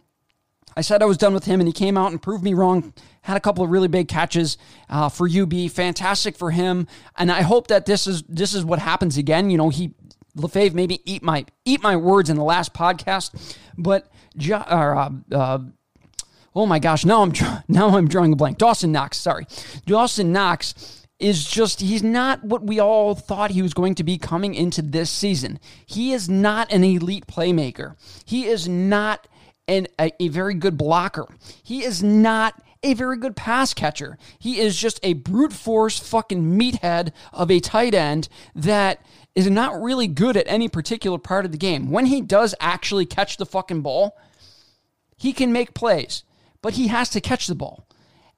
I 0.77 0.81
said 0.81 1.01
I 1.01 1.05
was 1.05 1.17
done 1.17 1.33
with 1.33 1.45
him, 1.45 1.59
and 1.59 1.67
he 1.67 1.73
came 1.73 1.97
out 1.97 2.11
and 2.11 2.21
proved 2.21 2.43
me 2.43 2.53
wrong. 2.53 2.93
Had 3.21 3.35
a 3.35 3.39
couple 3.39 3.63
of 3.63 3.71
really 3.71 3.87
big 3.87 4.07
catches 4.07 4.59
uh, 4.91 5.09
for 5.09 5.27
UB. 5.27 5.71
Fantastic 5.71 6.37
for 6.37 6.51
him, 6.51 6.87
and 7.17 7.31
I 7.31 7.41
hope 7.41 7.65
that 7.69 7.87
this 7.87 8.05
is 8.05 8.21
this 8.29 8.53
is 8.53 8.63
what 8.63 8.77
happens 8.77 9.17
again. 9.17 9.49
You 9.49 9.57
know, 9.57 9.69
he 9.69 9.95
Lefebvre 10.35 10.75
maybe 10.75 11.01
eat 11.11 11.23
my 11.23 11.45
eat 11.65 11.81
my 11.81 11.95
words 11.95 12.29
in 12.29 12.37
the 12.37 12.43
last 12.43 12.75
podcast, 12.75 13.57
but 13.75 14.07
uh, 14.51 15.09
uh, 15.31 15.59
oh 16.55 16.67
my 16.67 16.77
gosh, 16.77 17.05
now 17.05 17.23
I'm 17.23 17.33
now 17.67 17.97
I'm 17.97 18.07
drawing 18.07 18.31
a 18.31 18.35
blank. 18.35 18.59
Dawson 18.59 18.91
Knox, 18.91 19.17
sorry, 19.17 19.47
Dawson 19.87 20.31
Knox 20.31 21.05
is 21.17 21.43
just 21.43 21.81
he's 21.81 22.03
not 22.03 22.43
what 22.43 22.61
we 22.61 22.79
all 22.79 23.15
thought 23.15 23.49
he 23.49 23.63
was 23.63 23.73
going 23.73 23.95
to 23.95 24.03
be 24.03 24.19
coming 24.19 24.53
into 24.53 24.83
this 24.83 25.09
season. 25.09 25.59
He 25.87 26.13
is 26.13 26.29
not 26.29 26.71
an 26.71 26.83
elite 26.83 27.25
playmaker. 27.25 27.95
He 28.25 28.45
is 28.45 28.67
not 28.67 29.27
and 29.67 29.87
a, 29.99 30.11
a 30.21 30.27
very 30.29 30.53
good 30.53 30.77
blocker. 30.77 31.27
He 31.63 31.83
is 31.83 32.01
not 32.03 32.61
a 32.83 32.93
very 32.93 33.17
good 33.17 33.35
pass 33.35 33.73
catcher. 33.73 34.17
He 34.39 34.59
is 34.59 34.77
just 34.77 34.99
a 35.03 35.13
brute 35.13 35.53
force 35.53 35.99
fucking 35.99 36.57
meathead 36.57 37.11
of 37.33 37.51
a 37.51 37.59
tight 37.59 37.93
end 37.93 38.29
that 38.55 39.01
is 39.35 39.49
not 39.49 39.81
really 39.81 40.07
good 40.07 40.37
at 40.37 40.47
any 40.47 40.67
particular 40.67 41.17
part 41.17 41.45
of 41.45 41.51
the 41.51 41.57
game. 41.57 41.91
When 41.91 42.07
he 42.07 42.21
does 42.21 42.55
actually 42.59 43.05
catch 43.05 43.37
the 43.37 43.45
fucking 43.45 43.81
ball, 43.81 44.17
he 45.17 45.33
can 45.33 45.51
make 45.51 45.73
plays, 45.73 46.23
but 46.61 46.73
he 46.73 46.87
has 46.87 47.09
to 47.09 47.21
catch 47.21 47.47
the 47.47 47.55
ball. 47.55 47.87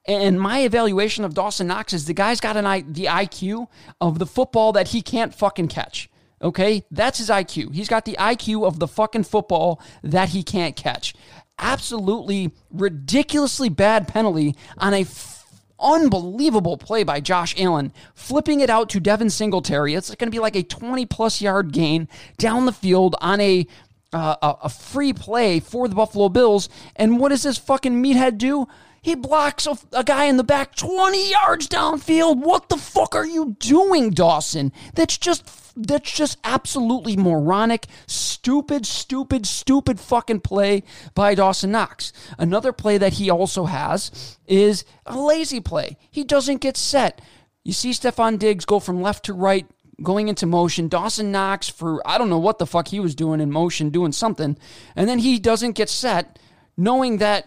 And 0.06 0.40
my 0.40 0.60
evaluation 0.60 1.24
of 1.24 1.34
Dawson 1.34 1.66
Knox 1.66 1.92
is 1.92 2.06
the 2.06 2.14
guy's 2.14 2.40
got 2.40 2.56
an 2.56 2.66
I, 2.66 2.80
the 2.80 3.04
IQ 3.04 3.68
of 4.00 4.18
the 4.18 4.26
football 4.26 4.72
that 4.72 4.88
he 4.88 5.02
can't 5.02 5.34
fucking 5.34 5.68
catch. 5.68 6.10
Okay, 6.42 6.84
that's 6.90 7.18
his 7.18 7.28
IQ. 7.28 7.74
He's 7.74 7.88
got 7.88 8.04
the 8.04 8.16
IQ 8.18 8.66
of 8.66 8.78
the 8.78 8.88
fucking 8.88 9.24
football 9.24 9.80
that 10.02 10.30
he 10.30 10.42
can't 10.42 10.74
catch. 10.74 11.14
Absolutely 11.58 12.52
ridiculously 12.70 13.68
bad 13.68 14.08
penalty 14.08 14.56
on 14.78 14.94
a 14.94 15.02
f- 15.02 15.44
unbelievable 15.78 16.78
play 16.78 17.04
by 17.04 17.20
Josh 17.20 17.54
Allen, 17.60 17.92
flipping 18.14 18.60
it 18.60 18.70
out 18.70 18.88
to 18.90 19.00
Devin 19.00 19.28
Singletary. 19.28 19.94
It's 19.94 20.14
going 20.14 20.30
to 20.30 20.34
be 20.34 20.38
like 20.38 20.56
a 20.56 20.62
20 20.62 21.04
plus 21.06 21.42
yard 21.42 21.72
gain 21.72 22.08
down 22.38 22.64
the 22.64 22.72
field 22.72 23.16
on 23.20 23.40
a 23.40 23.66
uh, 24.12 24.54
a 24.62 24.68
free 24.68 25.12
play 25.12 25.60
for 25.60 25.86
the 25.86 25.94
Buffalo 25.94 26.28
Bills. 26.28 26.68
And 26.96 27.20
what 27.20 27.28
does 27.28 27.44
this 27.44 27.58
fucking 27.58 28.02
meathead 28.02 28.38
do? 28.38 28.66
He 29.02 29.14
blocks 29.14 29.66
a, 29.66 29.78
a, 29.92 30.04
guy 30.04 30.24
in 30.24 30.36
the 30.36 30.44
back 30.44 30.74
20 30.74 31.30
yards 31.30 31.68
downfield. 31.68 32.38
What 32.38 32.68
the 32.68 32.76
fuck 32.76 33.14
are 33.14 33.26
you 33.26 33.56
doing, 33.58 34.10
Dawson? 34.10 34.72
That's 34.94 35.16
just 35.16 35.48
that's 35.76 36.12
just 36.12 36.38
absolutely 36.44 37.16
moronic, 37.16 37.86
stupid, 38.06 38.86
stupid, 38.86 39.46
stupid 39.46 40.00
fucking 40.00 40.40
play 40.40 40.82
by 41.14 41.34
Dawson 41.34 41.70
Knox. 41.70 42.12
Another 42.38 42.72
play 42.72 42.98
that 42.98 43.14
he 43.14 43.30
also 43.30 43.64
has 43.64 44.38
is 44.46 44.84
a 45.06 45.18
lazy 45.18 45.60
play. 45.60 45.96
He 46.10 46.24
doesn't 46.24 46.60
get 46.60 46.76
set. 46.76 47.20
You 47.64 47.72
see 47.72 47.90
Stefon 47.90 48.38
Diggs 48.38 48.64
go 48.64 48.80
from 48.80 49.02
left 49.02 49.24
to 49.26 49.32
right 49.32 49.66
going 50.02 50.28
into 50.28 50.46
motion. 50.46 50.88
Dawson 50.88 51.30
Knox 51.30 51.68
for 51.68 52.06
I 52.08 52.18
don't 52.18 52.30
know 52.30 52.38
what 52.38 52.58
the 52.58 52.66
fuck 52.66 52.88
he 52.88 53.00
was 53.00 53.14
doing 53.14 53.40
in 53.40 53.50
motion, 53.50 53.90
doing 53.90 54.12
something, 54.12 54.56
and 54.96 55.08
then 55.08 55.18
he 55.18 55.38
doesn't 55.38 55.72
get 55.72 55.88
set, 55.88 56.38
knowing 56.76 57.18
that 57.18 57.46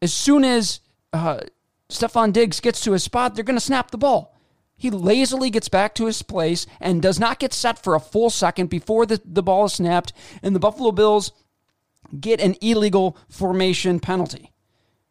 as 0.00 0.12
soon 0.12 0.44
as 0.44 0.80
uh, 1.12 1.40
Stefon 1.88 2.32
Diggs 2.32 2.60
gets 2.60 2.82
to 2.82 2.92
his 2.92 3.02
spot, 3.02 3.34
they're 3.34 3.44
going 3.44 3.56
to 3.56 3.64
snap 3.64 3.90
the 3.90 3.98
ball. 3.98 4.31
He 4.82 4.90
lazily 4.90 5.48
gets 5.48 5.68
back 5.68 5.94
to 5.94 6.06
his 6.06 6.22
place 6.22 6.66
and 6.80 7.00
does 7.00 7.20
not 7.20 7.38
get 7.38 7.52
set 7.52 7.78
for 7.78 7.94
a 7.94 8.00
full 8.00 8.30
second 8.30 8.68
before 8.68 9.06
the, 9.06 9.20
the 9.24 9.40
ball 9.40 9.66
is 9.66 9.74
snapped, 9.74 10.12
and 10.42 10.56
the 10.56 10.58
Buffalo 10.58 10.90
Bills 10.90 11.30
get 12.18 12.40
an 12.40 12.56
illegal 12.60 13.16
formation 13.28 14.00
penalty. 14.00 14.50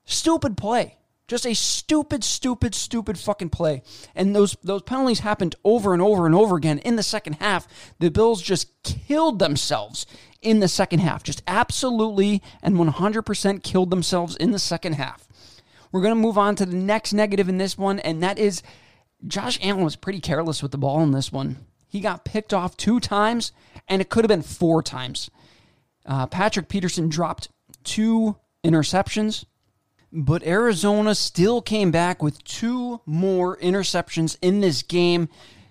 Stupid 0.04 0.58
play. 0.58 0.98
Just 1.26 1.46
a 1.46 1.54
stupid, 1.54 2.26
stupid, 2.26 2.76
stupid 2.76 3.18
fucking 3.18 3.52
play. 3.52 3.82
And 4.14 4.36
those 4.36 4.58
those 4.62 4.82
penalties 4.82 5.22
happened 5.22 5.56
over 5.64 5.94
and 5.94 6.02
over 6.02 6.26
and 6.26 6.36
over 6.36 6.58
again 6.58 6.80
in 6.80 6.98
the 6.98 7.02
second 7.02 7.36
half. 7.36 7.66
The 7.98 8.12
Bills 8.12 8.42
just 8.42 8.74
killed 8.84 9.40
themselves 9.40 10.06
in 10.42 10.60
the 10.60 10.68
second 10.68 11.00
half. 11.00 11.24
Just 11.24 11.44
absolutely 11.48 12.42
and 12.62 12.76
100% 12.76 13.64
killed 13.64 13.90
themselves 13.90 14.36
in 14.36 14.52
the 14.52 14.60
second 14.60 14.96
half. 14.96 15.30
We're 15.94 16.02
going 16.02 16.16
to 16.16 16.22
move 16.22 16.38
on 16.38 16.56
to 16.58 16.66
the 16.66 16.76
next 16.76 17.14
negative 17.14 17.48
in 17.48 17.58
this 17.58 17.78
one, 17.78 18.00
and 18.00 18.22
that 18.22 18.38
is 18.38 18.62
Josh 19.28 19.60
Allen 19.62 19.84
was 19.84 19.96
pretty 19.96 20.20
careless 20.20 20.62
with 20.62 20.72
the 20.72 20.78
ball 20.78 21.02
in 21.04 21.12
this 21.12 21.32
one. 21.32 21.58
He 21.88 22.00
got 22.00 22.26
picked 22.26 22.54
off 22.54 22.78
two 22.78 23.00
times, 23.00 23.52
and 23.88 24.02
it 24.02 24.10
could 24.10 24.24
have 24.24 24.30
been 24.30 24.42
four 24.42 24.82
times. 24.82 25.30
Uh, 26.06 26.26
Patrick 26.26 26.70
Peterson 26.70 27.10
dropped 27.10 27.50
two 27.84 28.38
interceptions, 28.64 29.46
but 30.12 30.44
Arizona 30.44 31.16
still 31.16 31.62
came 31.62 31.92
back 31.92 32.24
with 32.24 32.44
two 32.44 33.02
more 33.06 33.58
interceptions 33.58 34.38
in 34.42 34.62
this 34.62 34.84
game. 34.84 35.30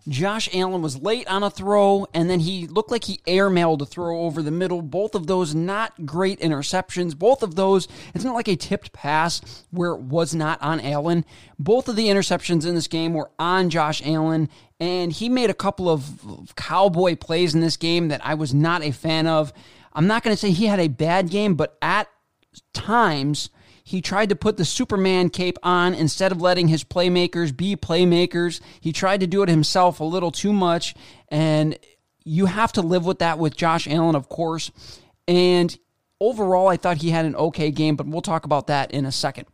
Josh 0.09 0.49
Allen 0.55 0.83
was 0.83 1.01
late 1.01 1.29
on 1.29 1.43
a 1.43 1.51
throw, 1.51 2.07
and 2.15 2.31
then 2.31 2.41
he 2.41 2.67
looked 2.67 2.91
like 2.91 3.05
he 3.05 3.21
airmailed 3.27 3.83
a 3.83 3.87
throw 3.87 4.23
over 4.23 4.43
the 4.43 4.51
middle. 4.51 4.83
Both 4.83 5.15
of 5.15 5.27
those 5.27 5.55
not 5.55 6.07
great 6.07 6.41
interceptions. 6.41 7.17
Both 7.17 7.43
of 7.43 7.55
those, 7.55 7.87
it's 8.15 8.25
not 8.25 8.35
like 8.35 8.49
a 8.49 8.57
tipped 8.57 8.93
pass 8.93 9.65
where 9.71 9.93
it 9.93 10.01
was 10.01 10.35
not 10.35 10.61
on 10.63 10.81
Allen. 10.81 11.25
Both 11.59 11.89
of 11.89 11.97
the 11.97 12.07
interceptions 12.07 12.67
in 12.67 12.75
this 12.75 12.89
game 12.89 13.13
were 13.13 13.31
on 13.39 13.69
Josh 13.69 14.03
Allen, 14.05 14.49
and 14.79 15.13
he 15.13 15.29
made 15.29 15.51
a 15.51 15.55
couple 15.55 15.89
of 15.89 16.55
cowboy 16.57 17.15
plays 17.17 17.55
in 17.55 17.61
this 17.61 17.77
game 17.77 18.09
that 18.09 18.25
I 18.25 18.35
was 18.35 18.55
not 18.55 18.83
a 18.83 18.93
fan 18.93 19.27
of. 19.27 19.53
I'm 19.93 20.07
not 20.07 20.23
going 20.23 20.35
to 20.35 20.41
say 20.41 20.51
he 20.51 20.67
had 20.67 20.81
a 20.81 20.89
bad 20.89 21.31
game, 21.31 21.55
but 21.55 21.77
at 21.83 22.09
times, 22.73 23.51
he 23.91 24.01
tried 24.01 24.29
to 24.29 24.37
put 24.37 24.57
the 24.57 24.65
Superman 24.65 25.31
cape 25.31 25.59
on 25.65 25.95
instead 25.95 26.31
of 26.31 26.41
letting 26.41 26.69
his 26.69 26.85
playmakers 26.85 27.55
be 27.57 27.75
playmakers. 27.75 28.61
He 28.81 28.93
tried 28.93 29.19
to 29.19 29.27
do 29.27 29.43
it 29.43 29.49
himself 29.49 29.99
a 29.99 30.05
little 30.05 30.31
too 30.31 30.53
much. 30.53 30.95
And 31.27 31.77
you 32.23 32.47
have 32.47 32.71
to 32.75 32.83
live 32.83 33.05
with 33.05 33.19
that 33.19 33.41
with 33.41 33.57
Josh 33.57 33.89
Allen, 33.89 34.15
of 34.15 34.29
course. 34.29 34.71
And 35.27 35.77
overall, 36.21 36.69
I 36.69 36.77
thought 36.77 36.99
he 36.99 37.11
had 37.11 37.25
an 37.25 37.35
okay 37.35 37.73
game, 37.73 37.97
but 37.97 38.07
we'll 38.07 38.23
talk 38.23 38.45
about 38.45 38.69
that 38.69 38.93
in 38.93 39.07
a 39.07 39.11
second. 39.11 39.49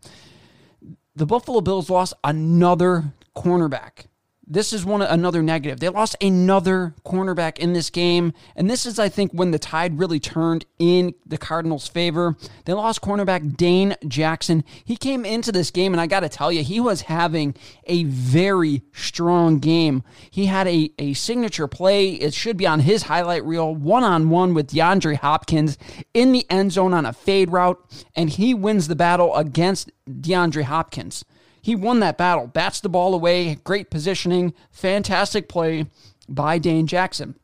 The 1.15 1.25
Buffalo 1.25 1.63
Bills 1.63 1.89
lost 1.89 2.13
another 2.23 3.15
cornerback 3.35 4.05
this 4.47 4.73
is 4.73 4.85
one 4.85 5.03
another 5.03 5.43
negative. 5.43 5.81
They 5.81 5.89
lost 5.89 6.17
another 6.21 6.95
cornerback 7.05 7.59
in 7.59 7.73
this 7.73 7.91
game, 7.91 8.33
and 8.55 8.71
this 8.71 8.87
is, 8.87 8.99
I 8.99 9.09
think, 9.09 9.33
when 9.33 9.51
the 9.51 9.59
tide 9.59 9.99
really 9.99 10.21
turned 10.21 10.65
in 10.79 11.15
the 11.27 11.37
Cardinals' 11.37 11.89
favor. 11.89 12.37
They 12.65 12.73
lost 12.73 13.03
cornerback 13.03 13.57
Dane 13.57 13.97
Jackson. 14.07 14.63
He 14.85 14.97
came 14.97 15.25
into 15.25 15.51
this 15.51 15.73
game, 15.73 15.93
and 15.93 16.01
I 16.01 16.07
got 16.07 16.21
to 16.21 16.29
tell 16.29 16.53
you, 16.53 16.63
he 16.63 16.79
was 16.79 17.03
having 17.03 17.57
a 17.85 18.05
very 18.05 18.83
strong 18.93 19.59
game. 19.59 20.05
He 20.31 20.47
had 20.47 20.69
a, 20.69 20.93
a 20.99 21.15
signature 21.15 21.67
play. 21.67 22.11
It 22.11 22.33
should 22.33 22.57
be 22.57 22.67
on 22.67 22.81
his 22.81 23.05
highlight 23.05 23.45
reel, 23.45 23.75
one 23.75 24.05
on 24.05 24.31
one 24.31 24.55
with 24.55 24.71
DeAndre 24.71 25.17
Hopkins 25.17 25.77
in 26.15 26.31
the 26.31 26.49
end 26.49 26.71
zone 26.73 26.95
on 26.95 27.05
a 27.05 27.13
fade 27.13 27.51
route, 27.51 27.79
and 28.15 28.31
he 28.31 28.55
wins 28.55 28.87
the 28.87 28.97
battle 28.97 29.35
against 29.35 29.91
DeAndre 30.09 30.63
Hopkins. 30.63 31.25
He 31.67 31.75
won 31.75 31.99
that 31.99 32.17
battle, 32.17 32.47
bats 32.47 32.79
the 32.79 32.89
ball 32.89 33.13
away, 33.13 33.57
great 33.57 33.91
positioning, 33.91 34.55
fantastic 34.71 35.49
play 35.49 35.87
by 36.29 36.59
Dane 36.59 36.87
Jackson. 36.87 37.35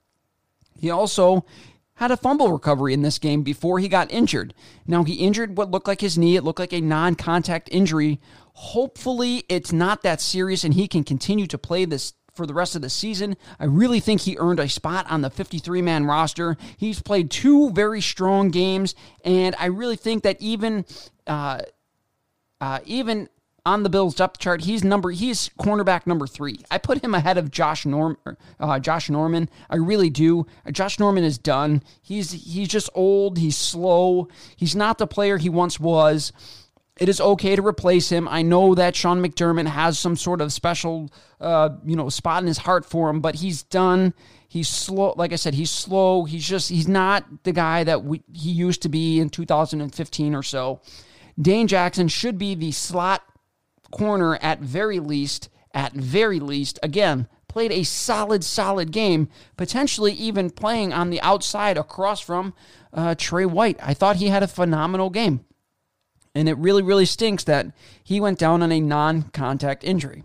He 0.79 0.91
also 0.91 1.45
had 1.95 2.12
a 2.12 2.17
fumble 2.17 2.52
recovery 2.52 2.95
in 2.95 3.02
this 3.02 3.19
game 3.19 3.43
before 3.43 3.81
he 3.81 3.88
got 3.88 4.12
injured. 4.12 4.55
Now, 4.87 5.02
he 5.02 5.14
injured 5.14 5.57
what 5.57 5.73
looked 5.73 5.88
like 5.88 6.00
his 6.00 6.17
knee. 6.17 6.37
It 6.37 6.45
looked 6.45 6.61
like 6.61 6.73
a 6.73 6.81
non 6.81 7.17
contact 7.17 7.69
injury. 7.73 8.21
Hopefully, 8.52 9.43
it's 9.49 9.73
not 9.73 10.05
that 10.05 10.21
serious 10.21 10.62
and 10.62 10.75
he 10.75 10.87
can 10.87 11.02
continue 11.02 11.49
to 11.49 11.59
play 11.59 11.85
this 11.85 12.12
for 12.33 12.47
the 12.47 12.55
rest 12.55 12.76
of 12.76 12.83
the 12.83 12.91
season. 12.91 13.37
I 13.59 13.64
really 13.64 13.99
think 13.99 14.21
he 14.21 14.38
earned 14.38 14.61
a 14.61 14.69
spot 14.69 15.05
on 15.11 15.23
the 15.23 15.31
53 15.31 15.83
man 15.83 16.05
roster. 16.07 16.57
He's 16.76 17.02
played 17.02 17.29
two 17.29 17.73
very 17.73 18.00
strong 18.00 18.50
games, 18.50 18.95
and 19.25 19.57
I 19.59 19.67
really 19.67 19.97
think 19.97 20.23
that 20.23 20.41
even. 20.41 20.85
Uh, 21.26 21.62
uh, 22.61 22.79
even 22.85 23.29
on 23.64 23.83
the 23.83 23.88
Bills 23.88 24.14
depth 24.14 24.38
chart, 24.38 24.62
he's 24.62 24.83
number 24.83 25.11
he's 25.11 25.50
cornerback 25.61 26.07
number 26.07 26.26
three. 26.26 26.61
I 26.71 26.78
put 26.78 27.02
him 27.02 27.14
ahead 27.14 27.38
of 27.38 27.50
Josh 27.50 27.87
Norm, 27.87 28.16
uh, 28.59 28.78
Josh 28.78 29.09
Norman. 29.09 29.49
I 29.71 29.76
really 29.76 30.11
do. 30.11 30.47
Josh 30.73 30.99
Norman 30.99 31.25
is 31.25 31.38
done. 31.38 31.83
He's 32.02 32.33
he's 32.33 32.69
just 32.69 32.90
old. 32.95 33.38
He's 33.38 33.57
slow. 33.57 34.28
He's 34.57 34.75
not 34.75 34.99
the 34.99 35.07
player 35.07 35.38
he 35.38 35.49
once 35.49 35.78
was. 35.78 36.33
It 36.99 37.09
is 37.09 37.21
okay 37.21 37.57
to 37.57 37.66
replace 37.66 38.11
him. 38.11 38.28
I 38.28 38.42
know 38.42 38.75
that 38.75 38.95
Sean 38.95 39.25
McDermott 39.25 39.66
has 39.66 39.99
some 39.99 40.14
sort 40.14 40.40
of 40.40 40.52
special, 40.52 41.11
uh, 41.40 41.71
you 41.85 41.97
know, 41.97 42.09
spot 42.11 42.42
in 42.42 42.47
his 42.47 42.59
heart 42.59 42.85
for 42.85 43.09
him, 43.09 43.21
but 43.21 43.37
he's 43.37 43.62
done. 43.62 44.12
He's 44.47 44.69
slow. 44.69 45.14
Like 45.16 45.33
I 45.33 45.37
said, 45.37 45.54
he's 45.54 45.71
slow. 45.71 46.25
He's 46.25 46.47
just 46.47 46.69
he's 46.69 46.88
not 46.88 47.25
the 47.45 47.52
guy 47.52 47.85
that 47.85 48.04
we, 48.04 48.23
he 48.33 48.50
used 48.50 48.83
to 48.83 48.88
be 48.88 49.21
in 49.21 49.31
2015 49.31 50.35
or 50.35 50.42
so. 50.42 50.81
Dane 51.40 51.66
Jackson 51.66 52.09
should 52.09 52.37
be 52.37 52.54
the 52.54 52.73
slot 52.73 53.23
corner 53.93 54.37
at 54.37 54.61
very 54.61 54.99
least. 54.99 55.49
At 55.75 55.95
very 55.95 56.39
least, 56.39 56.79
again, 56.83 57.29
played 57.49 57.73
a 57.73 57.83
solid, 57.83 58.43
solid 58.43 58.93
game, 58.93 59.29
potentially 59.57 60.13
even 60.13 60.51
playing 60.51 60.93
on 60.93 61.11
the 61.11 61.21
outside 61.21 61.79
across 61.79 62.21
from 62.21 62.55
uh, 62.93 63.15
Trey 63.17 63.47
White. 63.47 63.79
I 63.83 63.95
thought 63.95 64.17
he 64.17 64.29
had 64.29 64.43
a 64.43 64.49
phenomenal 64.49 65.11
game. 65.11 65.45
And 66.35 66.49
it 66.49 66.57
really, 66.57 66.83
really 66.83 67.05
stinks 67.05 67.45
that 67.45 67.67
he 68.03 68.21
went 68.21 68.39
down 68.39 68.63
on 68.63 68.73
a 68.73 68.81
non 68.81 69.23
contact 69.31 69.85
injury. 69.85 70.25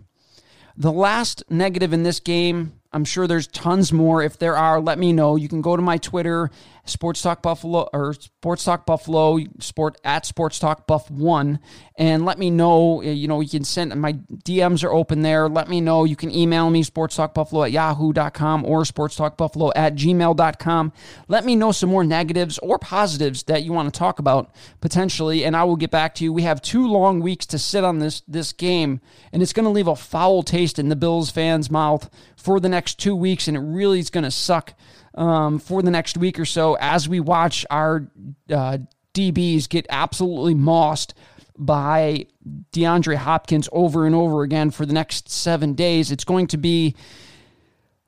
The 0.76 0.92
last 0.92 1.42
negative 1.50 1.92
in 1.92 2.02
this 2.02 2.20
game, 2.20 2.72
I'm 2.92 3.04
sure 3.04 3.26
there's 3.26 3.46
tons 3.46 3.92
more. 3.92 4.22
If 4.22 4.38
there 4.38 4.56
are, 4.56 4.80
let 4.80 4.98
me 4.98 5.12
know. 5.12 5.36
You 5.36 5.48
can 5.48 5.60
go 5.60 5.76
to 5.76 5.82
my 5.82 5.98
Twitter 5.98 6.50
Sports 6.88 7.22
Talk 7.22 7.42
Buffalo 7.42 7.88
or 7.92 8.14
Sports 8.14 8.64
Talk 8.64 8.86
Buffalo, 8.86 9.38
sport 9.60 9.98
at 10.04 10.26
Sports 10.26 10.58
Talk 10.58 10.86
Buff 10.86 11.10
One, 11.10 11.60
and 11.96 12.24
let 12.24 12.38
me 12.38 12.50
know. 12.50 13.02
Uh, 13.02 13.06
you 13.06 13.28
know, 13.28 13.40
you 13.40 13.48
can 13.48 13.64
send 13.64 13.94
my 14.00 14.12
DMs 14.12 14.84
are 14.84 14.92
open 14.92 15.22
there. 15.22 15.48
Let 15.48 15.68
me 15.68 15.80
know. 15.80 16.04
You 16.04 16.16
can 16.16 16.30
email 16.30 16.70
me 16.70 16.82
Sports 16.82 17.16
Talk 17.16 17.34
Buffalo 17.34 17.64
at 17.64 17.72
yahoo.com 17.72 18.64
or 18.64 18.84
Sports 18.84 19.16
Talk 19.16 19.36
Buffalo 19.36 19.72
at 19.74 19.94
gmail.com. 19.94 20.92
Let 21.28 21.44
me 21.44 21.56
know 21.56 21.72
some 21.72 21.90
more 21.90 22.04
negatives 22.04 22.58
or 22.58 22.78
positives 22.78 23.42
that 23.44 23.62
you 23.62 23.72
want 23.72 23.92
to 23.92 23.98
talk 23.98 24.18
about 24.18 24.50
potentially, 24.80 25.44
and 25.44 25.56
I 25.56 25.64
will 25.64 25.76
get 25.76 25.90
back 25.90 26.14
to 26.16 26.24
you. 26.24 26.32
We 26.32 26.42
have 26.42 26.62
two 26.62 26.86
long 26.86 27.20
weeks 27.20 27.46
to 27.46 27.58
sit 27.58 27.84
on 27.84 27.98
this 27.98 28.22
this 28.28 28.52
game, 28.52 29.00
and 29.32 29.42
it's 29.42 29.52
going 29.52 29.64
to 29.64 29.70
leave 29.70 29.88
a 29.88 29.96
foul 29.96 30.42
taste 30.42 30.78
in 30.78 30.88
the 30.88 30.96
Bills 30.96 31.30
fans' 31.30 31.70
mouth 31.70 32.08
for 32.36 32.60
the 32.60 32.68
next 32.68 32.98
two 32.98 33.16
weeks, 33.16 33.48
and 33.48 33.56
it 33.56 33.60
really 33.60 33.98
is 33.98 34.10
going 34.10 34.24
to 34.24 34.30
suck 34.30 34.74
um, 35.14 35.58
for 35.58 35.82
the 35.82 35.90
next 35.90 36.16
week 36.16 36.38
or 36.38 36.44
so 36.44 36.76
as 36.80 37.08
we 37.08 37.20
watch 37.20 37.64
our 37.70 38.08
uh, 38.50 38.78
DBs 39.14 39.68
get 39.68 39.86
absolutely 39.90 40.54
mossed 40.54 41.14
by 41.56 42.26
DeAndre 42.72 43.16
Hopkins 43.16 43.68
over 43.72 44.06
and 44.06 44.14
over 44.14 44.42
again 44.42 44.70
for 44.70 44.86
the 44.86 44.92
next 44.92 45.28
seven 45.28 45.74
days. 45.74 46.10
It's 46.10 46.24
going 46.24 46.46
to 46.48 46.56
be. 46.56 46.94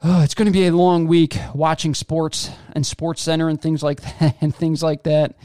Oh, 0.02 0.22
it's 0.22 0.32
going 0.32 0.46
to 0.46 0.52
be 0.52 0.66
a 0.66 0.72
long 0.72 1.08
week 1.08 1.36
watching 1.54 1.94
sports 1.94 2.48
and 2.72 2.86
Sports 2.86 3.20
Center 3.20 3.50
and 3.50 3.60
things 3.60 3.82
like 3.82 4.00
that, 4.20 4.36
and 4.40 4.54
things 4.54 4.82
like 4.82 5.02
that. 5.02 5.36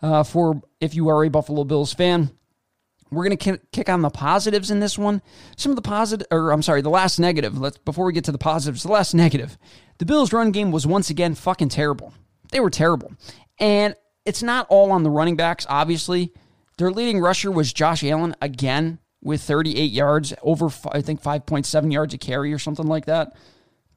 Uh, 0.00 0.22
for 0.22 0.62
if 0.80 0.94
you 0.94 1.08
are 1.08 1.24
a 1.24 1.30
Buffalo 1.30 1.64
Bills 1.64 1.92
fan, 1.92 2.30
we're 3.14 3.28
going 3.28 3.36
to 3.36 3.58
kick 3.72 3.88
on 3.88 4.02
the 4.02 4.10
positives 4.10 4.70
in 4.70 4.80
this 4.80 4.98
one. 4.98 5.22
Some 5.56 5.70
of 5.70 5.76
the 5.76 5.82
positive, 5.82 6.26
or 6.30 6.50
I'm 6.50 6.62
sorry, 6.62 6.82
the 6.82 6.90
last 6.90 7.18
negative. 7.18 7.58
Let's 7.58 7.78
before 7.78 8.04
we 8.04 8.12
get 8.12 8.24
to 8.24 8.32
the 8.32 8.38
positives, 8.38 8.82
the 8.82 8.92
last 8.92 9.14
negative. 9.14 9.56
The 9.98 10.06
Bills' 10.06 10.32
run 10.32 10.50
game 10.50 10.72
was 10.72 10.86
once 10.86 11.10
again 11.10 11.34
fucking 11.34 11.68
terrible. 11.68 12.12
They 12.50 12.60
were 12.60 12.70
terrible, 12.70 13.12
and 13.58 13.94
it's 14.24 14.42
not 14.42 14.66
all 14.68 14.90
on 14.92 15.02
the 15.02 15.10
running 15.10 15.36
backs. 15.36 15.66
Obviously, 15.68 16.32
their 16.78 16.90
leading 16.90 17.20
rusher 17.20 17.50
was 17.50 17.72
Josh 17.72 18.02
Allen 18.04 18.34
again 18.42 18.98
with 19.22 19.42
38 19.42 19.90
yards, 19.90 20.34
over 20.42 20.68
I 20.92 21.00
think 21.00 21.22
5.7 21.22 21.92
yards 21.92 22.14
a 22.14 22.18
carry 22.18 22.52
or 22.52 22.58
something 22.58 22.86
like 22.86 23.06
that. 23.06 23.34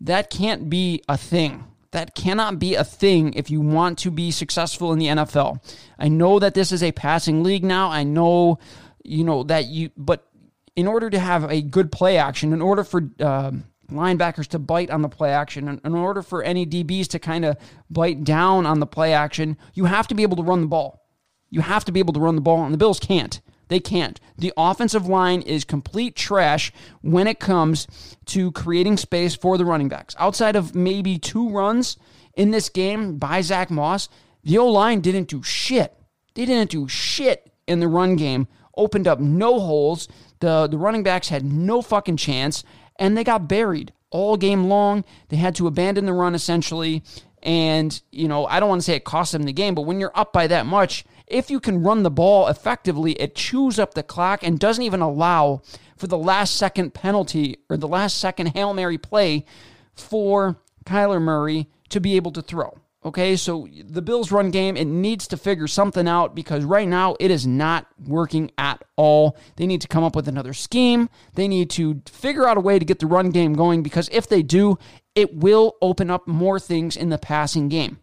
That 0.02 0.30
can't 0.30 0.70
be 0.70 1.04
a 1.10 1.18
thing. 1.18 1.66
That 1.92 2.16
cannot 2.16 2.60
be 2.60 2.76
a 2.76 2.84
thing 2.84 3.34
if 3.34 3.50
you 3.50 3.62
want 3.62 3.98
to 4.00 4.12
be 4.12 4.32
successful 4.32 4.94
in 4.94 5.00
the 5.00 5.08
NFL. 5.08 5.62
I 5.98 6.10
know 6.10 6.38
that 6.40 6.54
this 6.54 6.72
is 6.72 6.84
a 6.84 6.92
passing 6.92 7.44
league 7.44 7.64
now. 7.64 7.90
I 7.90 8.04
know 8.04 8.60
you 9.08 9.24
know 9.24 9.44
that 9.44 9.66
you 9.66 9.90
but 9.98 10.28
in 10.76 10.88
order 10.88 11.10
to 11.10 11.20
have 11.20 11.50
a 11.50 11.62
good 11.62 11.92
play 11.92 12.18
action 12.18 12.54
in 12.54 12.62
order 12.62 12.84
for 12.84 13.10
uh, 13.20 13.52
linebackers 13.92 14.48
to 14.48 14.60
bite 14.60 14.90
on 14.90 15.02
the 15.02 15.10
play 15.10 15.32
action 15.32 15.80
in 15.84 15.96
order 15.96 16.22
for 16.22 16.44
any 16.44 16.66
dbs 16.66 17.08
to 17.08 17.20
kind 17.20 17.46
of 17.46 17.58
bite 17.90 18.24
down 18.24 18.66
on 18.66 18.80
the 18.80 18.86
play 18.86 19.14
action 19.14 19.58
you 19.74 19.86
have 19.86 20.08
to 20.08 20.16
be 20.16 20.24
able 20.24 20.38
to 20.38 20.44
run 20.44 20.62
the 20.62 20.68
ball. 20.68 21.04
You 21.50 21.62
have 21.62 21.86
to 21.86 21.92
be 21.92 22.00
able 22.00 22.14
to 22.14 22.20
run 22.20 22.36
the 22.36 22.42
ball 22.42 22.64
and 22.64 22.74
the 22.74 22.78
bills 22.78 23.00
can't. 23.00 23.40
They 23.70 23.80
can't. 23.80 24.20
The 24.38 24.54
offensive 24.56 25.08
line 25.08 25.42
is 25.42 25.66
complete 25.66 26.16
trash 26.16 26.72
when 27.02 27.28
it 27.28 27.40
comes 27.40 27.88
to 28.28 28.52
creating 28.54 28.98
space 28.98 29.36
for 29.36 29.58
the 29.58 29.66
running 29.66 29.90
backs. 29.90 30.16
Outside 30.20 30.56
of 30.56 30.76
maybe 30.76 31.18
two 31.18 31.50
runs 31.50 31.98
in 32.34 32.52
this 32.52 32.70
game 32.70 33.18
by 33.18 33.42
zach 33.42 33.70
moss 33.70 34.10
the 34.44 34.58
o 34.58 34.68
line 34.68 35.02
didn't 35.02 35.28
do 35.28 35.44
shit. 35.44 35.94
They 36.36 36.46
didn't 36.46 36.72
do 36.72 36.88
shit 36.88 37.52
in 37.68 37.80
the 37.82 37.88
run 37.88 38.16
game 38.16 38.48
opened 38.78 39.08
up 39.08 39.20
no 39.20 39.60
holes. 39.60 40.08
The, 40.40 40.68
the 40.68 40.78
running 40.78 41.04
backs 41.04 41.30
had 41.30 41.44
no 41.44 41.82
fucking 41.82 42.18
chance, 42.18 42.64
and 42.98 43.18
they 43.18 43.24
got 43.24 43.48
buried 43.48 43.92
all 44.10 44.38
game 44.38 44.66
long. 44.66 45.04
They 45.30 45.38
had 45.38 45.56
to 45.56 45.68
abandon 45.68 46.06
the 46.06 46.14
run 46.14 46.36
essentially. 46.36 47.04
And, 47.44 48.02
you 48.12 48.28
know, 48.28 48.46
I 48.46 48.60
don't 48.60 48.70
want 48.70 48.82
to 48.82 48.86
say 48.86 48.96
it 48.96 49.04
cost 49.04 49.32
them 49.32 49.44
the 49.44 49.54
game, 49.54 49.76
but 49.76 49.84
when 49.84 50.00
you're 50.00 50.12
up 50.16 50.34
by 50.34 50.48
that 50.48 50.66
much, 50.66 51.06
if 51.28 51.52
you 51.52 51.60
can 51.60 51.84
run 51.84 52.04
the 52.04 52.12
ball 52.12 52.48
effectively, 52.48 53.12
it 53.14 53.36
chews 53.36 53.78
up 53.78 53.94
the 53.94 54.04
clock 54.04 54.44
and 54.44 54.60
doesn't 54.60 54.84
even 54.84 55.02
allow 55.02 55.62
for 55.98 56.08
the 56.08 56.18
last 56.18 56.56
second 56.56 56.94
penalty 56.94 57.58
or 57.70 57.78
the 57.78 57.88
last 57.88 58.18
second 58.18 58.48
Hail 58.48 58.74
Mary 58.74 58.98
play 58.98 59.46
for 59.94 60.58
Kyler 60.86 61.22
Murray 61.22 61.68
to 61.90 62.00
be 62.00 62.16
able 62.16 62.32
to 62.32 62.42
throw. 62.42 62.78
Okay, 63.06 63.36
so 63.36 63.68
the 63.86 64.02
Bills' 64.02 64.32
run 64.32 64.50
game, 64.50 64.76
it 64.76 64.86
needs 64.86 65.28
to 65.28 65.38
figure 65.38 65.68
something 65.68 66.08
out 66.08 66.36
because 66.36 66.64
right 66.64 66.88
now 66.88 67.16
it 67.20 67.30
is 67.30 67.46
not 67.46 67.86
working 68.06 68.52
at 68.58 68.84
all. 68.96 69.38
They 69.56 69.68
need 69.68 69.82
to 69.82 69.88
come 69.88 70.04
up 70.04 70.16
with 70.16 70.28
another 70.28 70.54
scheme. 70.54 71.08
They 71.36 71.48
need 71.48 71.70
to 71.72 72.02
figure 72.08 72.48
out 72.48 72.58
a 72.58 72.62
way 72.62 72.80
to 72.80 72.86
get 72.86 73.00
the 73.00 73.06
run 73.06 73.30
game 73.30 73.54
going 73.54 73.84
because 73.84 74.10
if 74.12 74.28
they 74.28 74.42
do, 74.42 74.80
it 75.14 75.36
will 75.36 75.76
open 75.82 76.10
up 76.10 76.28
more 76.28 76.60
things 76.60 76.98
in 76.98 77.10
the 77.10 77.20
passing 77.20 77.70
game. 77.70 78.00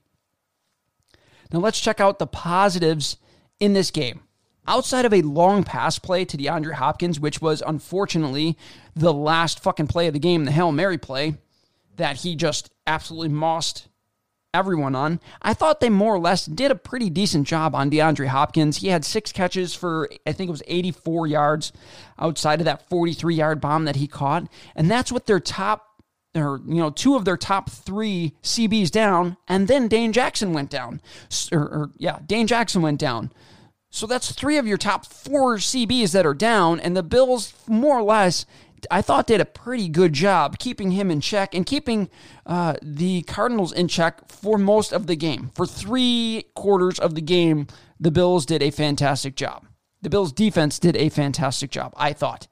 Now 1.52 1.58
let's 1.58 1.80
check 1.80 2.00
out 2.00 2.18
the 2.18 2.26
positives 2.26 3.16
in 3.58 3.72
this 3.72 3.90
game. 3.90 4.20
Outside 4.66 5.04
of 5.04 5.12
a 5.12 5.22
long 5.22 5.64
pass 5.64 5.98
play 5.98 6.24
to 6.24 6.36
DeAndre 6.36 6.74
Hopkins, 6.74 7.20
which 7.20 7.42
was 7.42 7.62
unfortunately 7.66 8.56
the 8.94 9.12
last 9.12 9.60
fucking 9.60 9.88
play 9.88 10.06
of 10.06 10.14
the 10.14 10.18
game, 10.18 10.44
the 10.44 10.52
Hail 10.52 10.72
Mary 10.72 10.98
play, 10.98 11.34
that 11.96 12.18
he 12.18 12.34
just 12.34 12.70
absolutely 12.86 13.28
mossed 13.28 13.88
everyone 14.54 14.94
on. 14.94 15.20
I 15.42 15.52
thought 15.52 15.80
they 15.80 15.90
more 15.90 16.14
or 16.14 16.18
less 16.18 16.46
did 16.46 16.70
a 16.70 16.76
pretty 16.76 17.10
decent 17.10 17.46
job 17.46 17.74
on 17.74 17.90
DeAndre 17.90 18.28
Hopkins. 18.28 18.78
He 18.78 18.88
had 18.88 19.04
six 19.04 19.32
catches 19.32 19.74
for, 19.74 20.08
I 20.26 20.32
think 20.32 20.48
it 20.48 20.52
was 20.52 20.62
84 20.66 21.26
yards 21.26 21.72
outside 22.18 22.60
of 22.60 22.64
that 22.64 22.88
43 22.88 23.34
yard 23.34 23.60
bomb 23.60 23.84
that 23.84 23.96
he 23.96 24.06
caught. 24.06 24.48
And 24.74 24.90
that's 24.90 25.12
what 25.12 25.26
their 25.26 25.40
top, 25.40 26.02
or, 26.34 26.60
you 26.66 26.76
know, 26.76 26.90
two 26.90 27.16
of 27.16 27.24
their 27.24 27.36
top 27.36 27.68
three 27.68 28.34
CBs 28.42 28.90
down. 28.90 29.36
And 29.48 29.68
then 29.68 29.88
Dane 29.88 30.12
Jackson 30.12 30.52
went 30.52 30.70
down. 30.70 31.02
Or, 31.52 31.60
or 31.60 31.90
yeah, 31.98 32.20
Dane 32.24 32.46
Jackson 32.46 32.80
went 32.80 33.00
down. 33.00 33.32
So 33.90 34.08
that's 34.08 34.32
three 34.32 34.58
of 34.58 34.66
your 34.66 34.76
top 34.78 35.06
four 35.06 35.56
CBs 35.56 36.12
that 36.12 36.26
are 36.26 36.34
down. 36.34 36.80
And 36.80 36.96
the 36.96 37.02
Bills, 37.04 37.54
more 37.68 37.98
or 37.98 38.02
less, 38.02 38.44
I 38.90 39.02
thought 39.02 39.26
did 39.26 39.40
a 39.40 39.44
pretty 39.44 39.88
good 39.88 40.12
job 40.12 40.58
keeping 40.58 40.92
him 40.92 41.10
in 41.10 41.20
check 41.20 41.54
and 41.54 41.66
keeping 41.66 42.08
uh, 42.46 42.74
the 42.82 43.22
Cardinals 43.22 43.72
in 43.72 43.88
check 43.88 44.28
for 44.28 44.58
most 44.58 44.92
of 44.92 45.06
the 45.06 45.16
game. 45.16 45.50
For 45.54 45.66
three 45.66 46.44
quarters 46.54 46.98
of 46.98 47.14
the 47.14 47.20
game, 47.20 47.66
the 47.98 48.10
Bills 48.10 48.46
did 48.46 48.62
a 48.62 48.70
fantastic 48.70 49.36
job. 49.36 49.66
The 50.02 50.10
Bills' 50.10 50.32
defense 50.32 50.78
did 50.78 50.96
a 50.96 51.08
fantastic 51.08 51.70
job, 51.70 51.94
I 51.96 52.12
thought. 52.12 52.46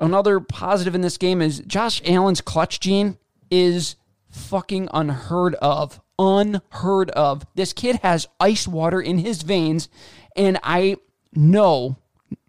Another 0.00 0.40
positive 0.40 0.94
in 0.94 1.00
this 1.00 1.16
game 1.16 1.40
is 1.40 1.60
Josh 1.60 2.02
Allen's 2.04 2.40
clutch 2.40 2.80
gene 2.80 3.18
is 3.50 3.96
fucking 4.28 4.88
unheard 4.92 5.54
of. 5.56 6.00
Unheard 6.18 7.10
of. 7.10 7.46
This 7.54 7.72
kid 7.72 8.00
has 8.02 8.28
ice 8.40 8.66
water 8.66 9.00
in 9.00 9.18
his 9.18 9.42
veins, 9.42 9.88
and 10.34 10.58
I 10.62 10.96
know 11.34 11.98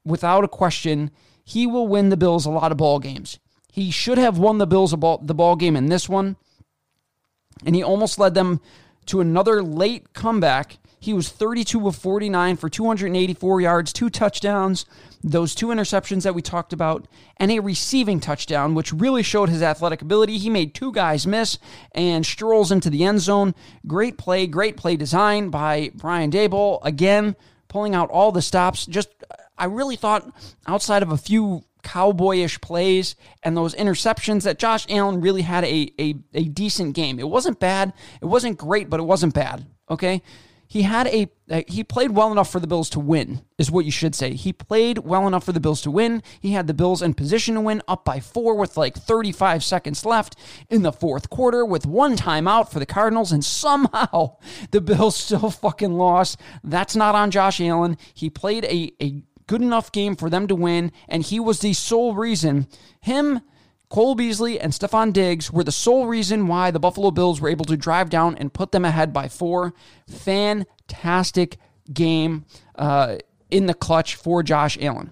without 0.04 0.44
a 0.44 0.48
question 0.48 1.12
he 1.48 1.66
will 1.66 1.88
win 1.88 2.10
the 2.10 2.18
Bills 2.18 2.46
a 2.46 2.50
lot 2.50 2.74
of 2.74 2.78
ball 2.78 3.00
games. 3.00 3.40
He 3.72 3.90
should 3.90 4.18
have 4.18 4.38
won 4.38 4.58
the 4.58 4.68
Bills 4.68 4.94
ball, 4.96 5.20
the 5.20 5.34
ball 5.34 5.56
game 5.56 5.78
in 5.78 5.88
this 5.88 6.10
one, 6.10 6.36
and 7.66 7.74
he 7.74 7.82
almost 7.82 8.20
led 8.20 8.34
them 8.34 8.60
to 9.06 9.22
another 9.22 9.64
late 9.64 10.12
comeback. 10.12 10.78
He 11.00 11.14
was 11.14 11.30
32 11.30 11.88
of 11.88 11.96
49 11.96 12.58
for 12.58 12.68
284 12.68 13.62
yards, 13.62 13.94
two 13.94 14.10
touchdowns, 14.10 14.86
those 15.24 15.56
two 15.56 15.68
interceptions 15.68 16.24
that 16.24 16.36
we 16.36 16.42
talked 16.42 16.74
about, 16.74 17.08
and 17.38 17.50
a 17.50 17.62
receiving 17.62 18.20
touchdown, 18.20 18.76
which 18.76 18.92
really 18.92 19.24
showed 19.24 19.48
his 19.48 19.64
athletic 19.64 20.02
ability. 20.02 20.38
He 20.38 20.50
made 20.50 20.76
two 20.76 20.92
guys 20.92 21.26
miss 21.26 21.60
and 21.94 22.26
strolls 22.26 22.74
into 22.74 22.90
the 22.90 23.06
end 23.06 23.22
zone. 23.22 23.56
Great 23.88 24.18
play, 24.18 24.48
great 24.48 24.76
play 24.76 24.98
design 24.98 25.50
by 25.50 25.92
Brian 25.96 26.30
Daboll. 26.30 26.80
Again, 26.84 27.38
pulling 27.70 27.96
out 27.96 28.10
all 28.10 28.34
the 28.34 28.42
stops. 28.42 28.86
Just 28.86 29.08
I 29.58 29.66
really 29.66 29.96
thought 29.96 30.30
outside 30.66 31.04
of 31.04 31.12
a 31.12 31.18
few 31.18 31.64
cowboyish 31.84 32.60
plays 32.62 33.16
and 33.44 33.56
those 33.56 33.74
interceptions 33.76 34.44
that 34.44 34.60
Josh 34.60 34.86
Allen 34.90 35.22
really 35.22 35.44
had 35.44 35.64
a, 35.64 35.92
a, 36.00 36.16
a 36.34 36.44
decent 36.46 36.96
game. 36.96 37.20
It 37.20 37.30
wasn't 37.30 37.60
bad. 37.60 37.94
It 38.22 38.26
wasn't 38.26 38.58
great, 38.58 38.90
but 38.90 39.00
it 39.00 39.04
wasn't 39.04 39.34
bad. 39.34 39.66
Okay 39.90 40.22
he 40.68 40.82
had 40.82 41.08
a 41.08 41.30
he 41.68 41.84
played 41.84 42.12
well 42.12 42.32
enough 42.32 42.52
for 42.52 42.60
the 42.60 42.68
Bills 42.68 42.90
to 42.90 43.00
win 43.00 43.42
is 43.58 43.72
what 43.72 43.86
you 43.86 43.92
should 43.92 44.14
say. 44.14 44.34
He 44.34 44.52
played 44.52 44.98
well 45.00 45.26
enough 45.26 45.46
for 45.46 45.54
the 45.54 45.62
Bills 45.62 45.82
to 45.84 45.92
win. 45.92 46.22
He 46.42 46.52
had 46.52 46.68
the 46.68 46.74
Bills 46.74 47.02
in 47.02 47.14
position 47.14 47.56
to 47.56 47.62
win 47.62 47.82
up 47.88 48.04
by 48.04 48.20
4 48.20 48.56
with 48.56 48.76
like 48.76 48.96
35 48.96 49.64
seconds 49.64 50.06
left 50.06 50.36
in 50.70 50.82
the 50.82 50.92
fourth 50.92 51.30
quarter 51.30 51.64
with 51.64 51.86
one 51.86 52.18
timeout 52.18 52.70
for 52.70 52.80
the 52.80 52.86
Cardinals 52.86 53.32
and 53.32 53.46
somehow 53.46 54.38
the 54.72 54.82
Bills 54.82 55.16
still 55.16 55.50
fucking 55.50 55.94
lost. 55.94 56.40
That's 56.66 56.98
not 56.98 57.16
on 57.16 57.32
Josh 57.32 57.62
Allen. 57.62 57.98
He 58.14 58.30
played 58.30 58.66
a 58.66 58.92
a 59.02 59.24
good 59.48 59.62
enough 59.62 59.92
game 59.92 60.16
for 60.16 60.30
them 60.30 60.48
to 60.48 60.56
win 60.56 60.92
and 61.08 61.24
he 61.24 61.40
was 61.40 61.60
the 61.60 61.74
sole 61.74 62.14
reason 62.14 62.68
him 63.02 63.42
Cole 63.90 64.16
Beasley 64.16 64.60
and 64.60 64.74
Stefon 64.74 65.14
Diggs 65.14 65.52
were 65.52 65.64
the 65.64 65.72
sole 65.72 66.08
reason 66.08 66.48
why 66.48 66.72
the 66.72 66.80
Buffalo 66.80 67.10
Bills 67.10 67.40
were 67.40 67.50
able 67.50 67.66
to 67.66 67.78
drive 67.78 68.10
down 68.10 68.36
and 68.36 68.54
put 68.54 68.74
them 68.74 68.84
ahead 68.84 69.14
by 69.14 69.30
four. 69.30 69.74
Fantastic 70.10 71.58
game 71.94 72.46
uh, 72.76 73.18
in 73.50 73.66
the 73.66 73.74
clutch 73.74 74.16
for 74.16 74.44
Josh 74.44 74.78
Allen. 74.82 75.12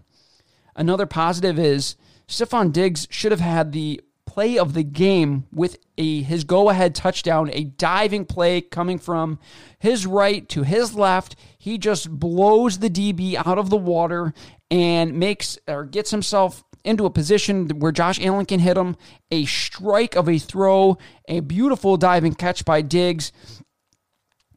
Another 0.76 1.06
positive 1.06 1.58
is 1.58 1.96
Stefon 2.28 2.74
Diggs 2.74 3.08
should 3.10 3.32
have 3.32 3.40
had 3.40 3.72
the 3.72 4.02
play 4.26 4.58
of 4.58 4.74
the 4.74 4.84
game 4.84 5.46
with 5.54 5.78
a 5.98 6.22
his 6.24 6.44
go-ahead 6.44 6.94
touchdown, 6.94 7.50
a 7.54 7.64
diving 7.64 8.26
play 8.26 8.60
coming 8.60 9.00
from 9.00 9.40
his 9.80 10.06
right 10.06 10.50
to 10.50 10.64
his 10.64 10.94
left. 10.94 11.38
He 11.66 11.80
just 11.80 12.12
blows 12.12 12.78
the 12.78 12.92
DB 12.92 13.34
out 13.44 13.58
of 13.58 13.72
the 13.72 13.76
water 13.76 14.36
and 14.70 15.18
makes 15.18 15.58
or 15.68 15.84
gets 15.84 16.12
himself 16.12 16.64
into 16.84 17.08
a 17.08 17.10
position 17.10 17.70
where 17.80 17.92
Josh 17.92 18.24
Allen 18.24 18.46
can 18.46 18.60
hit 18.60 18.78
him. 18.78 18.96
A 19.32 19.46
strike 19.46 20.16
of 20.16 20.30
a 20.30 20.38
throw, 20.38 21.00
a 21.28 21.40
beautiful 21.40 21.98
diving 21.98 22.36
catch 22.36 22.66
by 22.66 22.84
Diggs. 22.84 23.32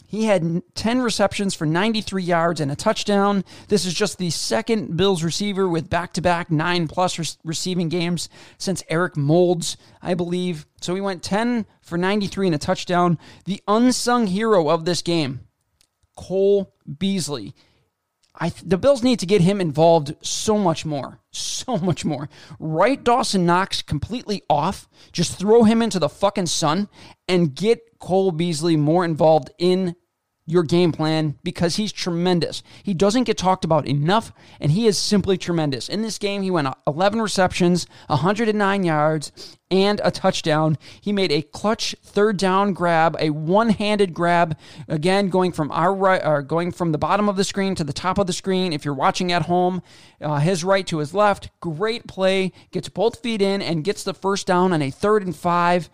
He 0.06 0.26
had 0.26 0.60
10 0.74 1.00
receptions 1.00 1.54
for 1.54 1.64
93 1.64 2.22
yards 2.22 2.60
and 2.60 2.70
a 2.70 2.76
touchdown. 2.76 3.42
This 3.68 3.86
is 3.86 3.94
just 3.94 4.18
the 4.18 4.28
second 4.28 4.94
Bills 4.98 5.22
receiver 5.22 5.66
with 5.66 5.88
back 5.88 6.12
to 6.12 6.20
back 6.20 6.50
nine 6.50 6.88
plus 6.88 7.18
re- 7.18 7.24
receiving 7.42 7.88
games 7.88 8.28
since 8.58 8.84
Eric 8.90 9.16
Moulds, 9.16 9.78
I 10.02 10.12
believe. 10.12 10.66
So 10.82 10.94
he 10.94 11.00
went 11.00 11.22
10 11.22 11.64
for 11.80 11.96
93 11.96 12.48
and 12.48 12.54
a 12.54 12.58
touchdown. 12.58 13.18
The 13.46 13.62
unsung 13.66 14.26
hero 14.26 14.68
of 14.68 14.84
this 14.84 15.00
game, 15.00 15.47
Cole 16.18 16.74
Beasley. 16.98 17.54
I 18.34 18.50
the 18.64 18.76
Bills 18.76 19.04
need 19.04 19.20
to 19.20 19.26
get 19.26 19.40
him 19.40 19.60
involved 19.60 20.16
so 20.20 20.58
much 20.58 20.84
more, 20.84 21.20
so 21.30 21.78
much 21.78 22.04
more. 22.04 22.28
Write 22.58 23.04
Dawson 23.04 23.46
Knox 23.46 23.82
completely 23.82 24.42
off. 24.50 24.88
Just 25.12 25.38
throw 25.38 25.62
him 25.62 25.80
into 25.80 26.00
the 26.00 26.08
fucking 26.08 26.46
sun 26.46 26.88
and 27.28 27.54
get 27.54 27.98
Cole 28.00 28.32
Beasley 28.32 28.76
more 28.76 29.04
involved 29.04 29.50
in 29.58 29.94
your 30.48 30.62
game 30.62 30.92
plan 30.92 31.36
because 31.44 31.76
he's 31.76 31.92
tremendous. 31.92 32.62
He 32.82 32.94
doesn't 32.94 33.24
get 33.24 33.36
talked 33.36 33.66
about 33.66 33.86
enough, 33.86 34.32
and 34.60 34.72
he 34.72 34.86
is 34.86 34.96
simply 34.96 35.36
tremendous. 35.36 35.90
In 35.90 36.00
this 36.00 36.16
game, 36.16 36.42
he 36.42 36.50
went 36.50 36.68
11 36.86 37.20
receptions, 37.20 37.86
109 38.06 38.82
yards, 38.82 39.56
and 39.70 40.00
a 40.02 40.10
touchdown. 40.10 40.78
He 41.02 41.12
made 41.12 41.30
a 41.30 41.42
clutch 41.42 41.94
third 42.02 42.38
down 42.38 42.72
grab, 42.72 43.14
a 43.20 43.28
one-handed 43.28 44.14
grab, 44.14 44.56
again 44.88 45.28
going 45.28 45.52
from 45.52 45.70
our 45.70 45.94
right, 45.94 46.24
or 46.24 46.40
going 46.40 46.72
from 46.72 46.92
the 46.92 46.98
bottom 46.98 47.28
of 47.28 47.36
the 47.36 47.44
screen 47.44 47.74
to 47.74 47.84
the 47.84 47.92
top 47.92 48.16
of 48.16 48.26
the 48.26 48.32
screen. 48.32 48.72
If 48.72 48.86
you're 48.86 48.94
watching 48.94 49.30
at 49.30 49.42
home, 49.42 49.82
uh, 50.22 50.38
his 50.38 50.64
right 50.64 50.86
to 50.86 50.98
his 50.98 51.12
left, 51.12 51.50
great 51.60 52.06
play. 52.06 52.52
Gets 52.70 52.88
both 52.88 53.22
feet 53.22 53.42
in 53.42 53.60
and 53.60 53.84
gets 53.84 54.02
the 54.02 54.14
first 54.14 54.46
down 54.46 54.72
on 54.72 54.80
a 54.80 54.90
third 54.90 55.26
and 55.26 55.36
five 55.36 55.90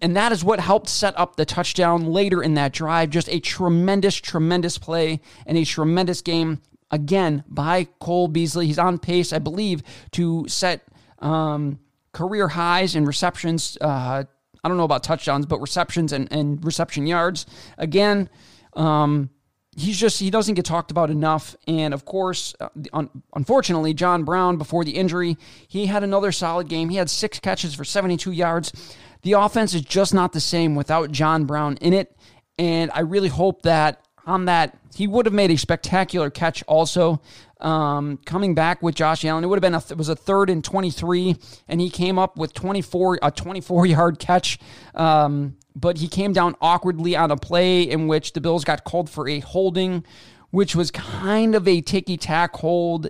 and 0.00 0.16
that 0.16 0.32
is 0.32 0.44
what 0.44 0.60
helped 0.60 0.88
set 0.88 1.18
up 1.18 1.36
the 1.36 1.44
touchdown 1.44 2.06
later 2.06 2.42
in 2.42 2.54
that 2.54 2.72
drive. 2.72 3.10
Just 3.10 3.28
a 3.28 3.40
tremendous, 3.40 4.16
tremendous 4.16 4.78
play 4.78 5.20
and 5.46 5.56
a 5.56 5.64
tremendous 5.64 6.20
game 6.22 6.60
again 6.90 7.44
by 7.48 7.84
Cole 8.00 8.28
Beasley. 8.28 8.66
He's 8.66 8.78
on 8.78 8.98
pace, 8.98 9.32
I 9.32 9.38
believe, 9.38 9.82
to 10.12 10.46
set 10.48 10.82
um, 11.20 11.78
career 12.12 12.48
highs 12.48 12.96
in 12.96 13.04
receptions. 13.04 13.78
Uh, 13.80 14.24
I 14.64 14.68
don't 14.68 14.76
know 14.76 14.84
about 14.84 15.04
touchdowns, 15.04 15.46
but 15.46 15.60
receptions 15.60 16.12
and, 16.12 16.30
and 16.32 16.64
reception 16.64 17.06
yards. 17.06 17.46
Again, 17.76 18.28
um, 18.74 19.30
he's 19.76 19.98
just 19.98 20.18
he 20.18 20.30
doesn't 20.30 20.54
get 20.54 20.64
talked 20.64 20.90
about 20.90 21.10
enough 21.10 21.54
and 21.68 21.94
of 21.94 22.04
course 22.04 22.54
uh, 22.60 22.68
un- 22.92 23.10
unfortunately 23.34 23.94
john 23.94 24.24
brown 24.24 24.56
before 24.56 24.84
the 24.84 24.90
injury 24.92 25.36
he 25.68 25.86
had 25.86 26.02
another 26.02 26.32
solid 26.32 26.68
game 26.68 26.88
he 26.88 26.96
had 26.96 27.08
six 27.08 27.38
catches 27.38 27.74
for 27.74 27.84
72 27.84 28.32
yards 28.32 28.72
the 29.22 29.32
offense 29.32 29.74
is 29.74 29.82
just 29.82 30.14
not 30.14 30.32
the 30.32 30.40
same 30.40 30.74
without 30.74 31.12
John 31.12 31.44
Brown 31.44 31.76
in 31.78 31.92
it. 31.92 32.16
And 32.58 32.90
I 32.92 33.00
really 33.00 33.28
hope 33.28 33.62
that 33.62 34.04
on 34.28 34.44
that, 34.44 34.76
he 34.94 35.06
would 35.06 35.26
have 35.26 35.32
made 35.32 35.50
a 35.50 35.56
spectacular 35.56 36.28
catch 36.28 36.62
also. 36.64 37.20
Um, 37.60 38.18
coming 38.24 38.54
back 38.54 38.82
with 38.82 38.94
Josh 38.94 39.24
Allen, 39.24 39.42
it 39.42 39.46
would 39.48 39.56
have 39.56 39.62
been 39.62 39.74
a, 39.74 39.82
it 39.90 39.96
was 39.96 40.08
a 40.08 40.14
third 40.14 40.50
and 40.50 40.62
23, 40.62 41.36
and 41.66 41.80
he 41.80 41.90
came 41.90 42.18
up 42.18 42.36
with 42.36 42.52
24 42.52 43.18
a 43.22 43.30
24 43.30 43.86
yard 43.86 44.18
catch. 44.18 44.58
Um, 44.94 45.56
but 45.74 45.98
he 45.98 46.08
came 46.08 46.32
down 46.32 46.56
awkwardly 46.60 47.16
on 47.16 47.30
a 47.30 47.36
play 47.36 47.82
in 47.82 48.06
which 48.06 48.32
the 48.32 48.40
Bills 48.40 48.64
got 48.64 48.84
called 48.84 49.08
for 49.08 49.28
a 49.28 49.38
holding, 49.40 50.04
which 50.50 50.76
was 50.76 50.90
kind 50.90 51.54
of 51.54 51.66
a 51.66 51.80
ticky 51.80 52.16
tack 52.16 52.54
hold. 52.56 53.08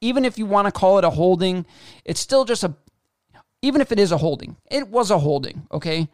Even 0.00 0.24
if 0.24 0.36
you 0.36 0.46
want 0.46 0.66
to 0.66 0.72
call 0.72 0.98
it 0.98 1.04
a 1.04 1.10
holding, 1.10 1.64
it's 2.04 2.20
still 2.20 2.44
just 2.44 2.64
a 2.64 2.74
even 3.64 3.80
if 3.80 3.90
it 3.90 3.98
is 3.98 4.12
a 4.12 4.18
holding, 4.18 4.56
it 4.70 4.88
was 4.88 5.10
a 5.10 5.18
holding, 5.18 5.66
okay? 5.72 6.08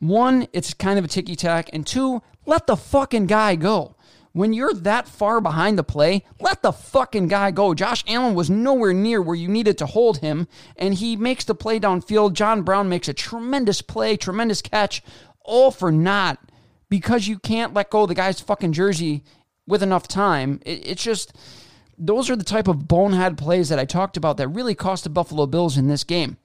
One, 0.00 0.46
it's 0.52 0.74
kind 0.74 0.98
of 0.98 1.04
a 1.04 1.08
ticky 1.08 1.36
tack. 1.36 1.70
And 1.72 1.86
two, 1.86 2.22
let 2.46 2.66
the 2.66 2.76
fucking 2.76 3.26
guy 3.26 3.56
go. 3.56 3.94
When 4.32 4.52
you're 4.52 4.74
that 4.74 5.08
far 5.08 5.40
behind 5.40 5.78
the 5.78 5.82
play, 5.84 6.24
let 6.40 6.62
the 6.62 6.72
fucking 6.72 7.28
guy 7.28 7.50
go. 7.50 7.74
Josh 7.74 8.04
Allen 8.06 8.34
was 8.34 8.50
nowhere 8.50 8.92
near 8.92 9.20
where 9.22 9.34
you 9.34 9.48
needed 9.48 9.78
to 9.78 9.86
hold 9.86 10.18
him, 10.18 10.46
and 10.76 10.94
he 10.94 11.16
makes 11.16 11.44
the 11.44 11.54
play 11.54 11.80
downfield. 11.80 12.34
John 12.34 12.62
Brown 12.62 12.88
makes 12.88 13.08
a 13.08 13.14
tremendous 13.14 13.82
play, 13.82 14.16
tremendous 14.16 14.62
catch, 14.62 15.02
all 15.40 15.70
for 15.70 15.90
naught 15.90 16.38
because 16.88 17.26
you 17.26 17.38
can't 17.38 17.74
let 17.74 17.90
go 17.90 18.02
of 18.02 18.08
the 18.08 18.14
guy's 18.14 18.40
fucking 18.40 18.72
jersey 18.72 19.24
with 19.66 19.82
enough 19.82 20.06
time. 20.06 20.60
It, 20.64 20.86
it's 20.86 21.02
just, 21.02 21.36
those 21.96 22.30
are 22.30 22.36
the 22.36 22.44
type 22.44 22.68
of 22.68 22.86
bonehead 22.86 23.38
plays 23.38 23.68
that 23.70 23.78
I 23.78 23.84
talked 23.84 24.16
about 24.16 24.36
that 24.36 24.48
really 24.48 24.74
cost 24.74 25.04
the 25.04 25.10
Buffalo 25.10 25.46
Bills 25.46 25.76
in 25.76 25.88
this 25.88 26.04
game. 26.04 26.36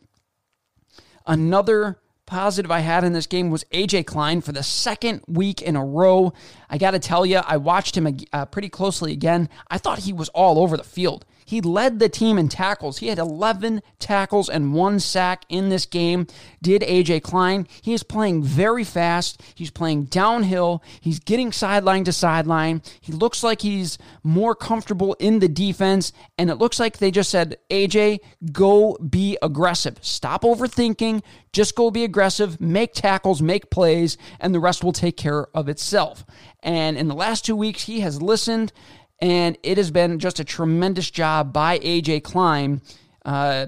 Another 1.26 2.00
positive 2.26 2.72
I 2.72 2.80
had 2.80 3.04
in 3.04 3.14
this 3.14 3.28
game 3.28 3.50
was 3.50 3.64
AJ 3.66 4.06
Klein 4.06 4.42
for 4.42 4.52
the 4.52 4.64
second 4.64 5.22
week 5.28 5.62
in 5.62 5.76
a 5.76 5.86
row. 5.86 6.34
I 6.74 6.80
got 6.80 6.92
to 6.92 7.00
tell 7.00 7.24
you, 7.24 7.38
I 7.38 7.58
watched 7.58 7.96
him 7.96 8.18
uh, 8.34 8.48
pretty 8.48 8.68
closely 8.68 9.14
again. 9.14 9.48
I 9.70 9.78
thought 9.78 10.00
he 10.00 10.12
was 10.12 10.30
all 10.30 10.58
over 10.58 10.76
the 10.76 10.84
field. 10.84 11.24
He 11.46 11.62
led 11.62 12.00
the 12.00 12.10
team 12.10 12.40
in 12.40 12.50
tackles. 12.50 12.98
He 12.98 13.10
had 13.10 13.20
11 13.20 13.84
tackles 14.00 14.50
and 14.50 14.74
one 14.74 15.00
sack 15.00 15.44
in 15.50 15.70
this 15.70 15.86
game. 15.86 16.26
Did 16.64 16.82
AJ 16.82 17.22
Klein. 17.22 17.68
He 17.84 17.94
is 17.94 18.02
playing 18.02 18.42
very 18.42 18.84
fast. 18.84 19.40
He's 19.54 19.70
playing 19.70 20.06
downhill. 20.06 20.82
He's 21.00 21.20
getting 21.20 21.52
sideline 21.52 22.06
to 22.06 22.12
sideline. 22.12 22.82
He 23.02 23.12
looks 23.12 23.44
like 23.44 23.62
he's 23.62 24.00
more 24.24 24.56
comfortable 24.56 25.16
in 25.20 25.40
the 25.40 25.50
defense. 25.50 26.12
And 26.40 26.50
it 26.50 26.56
looks 26.56 26.80
like 26.80 26.98
they 26.98 27.12
just 27.12 27.30
said, 27.30 27.58
AJ, 27.70 28.20
go 28.52 28.98
be 28.98 29.38
aggressive. 29.44 30.00
Stop 30.02 30.42
overthinking. 30.42 31.22
Just 31.52 31.76
go 31.76 31.92
be 31.92 32.04
aggressive, 32.04 32.60
make 32.60 32.94
tackles, 32.94 33.40
make 33.40 33.70
plays, 33.70 34.18
and 34.40 34.56
the 34.56 34.60
rest 34.60 34.84
will 34.84 34.92
take 34.92 35.16
care 35.16 35.46
of 35.56 35.70
itself. 35.70 36.26
And 36.64 36.98
in 36.98 37.08
the 37.08 37.16
last 37.16 37.46
two 37.46 37.56
weeks, 37.56 37.84
he 37.84 38.00
has 38.00 38.22
listened 38.22 38.72
and 39.20 39.58
it 39.64 39.78
has 39.78 39.92
been 39.92 40.20
just 40.20 40.40
a 40.40 40.44
tremendous 40.44 41.10
job 41.10 41.54
by 41.54 41.80
AJ 41.80 42.24
Klein, 42.24 42.82
uh, 43.24 43.68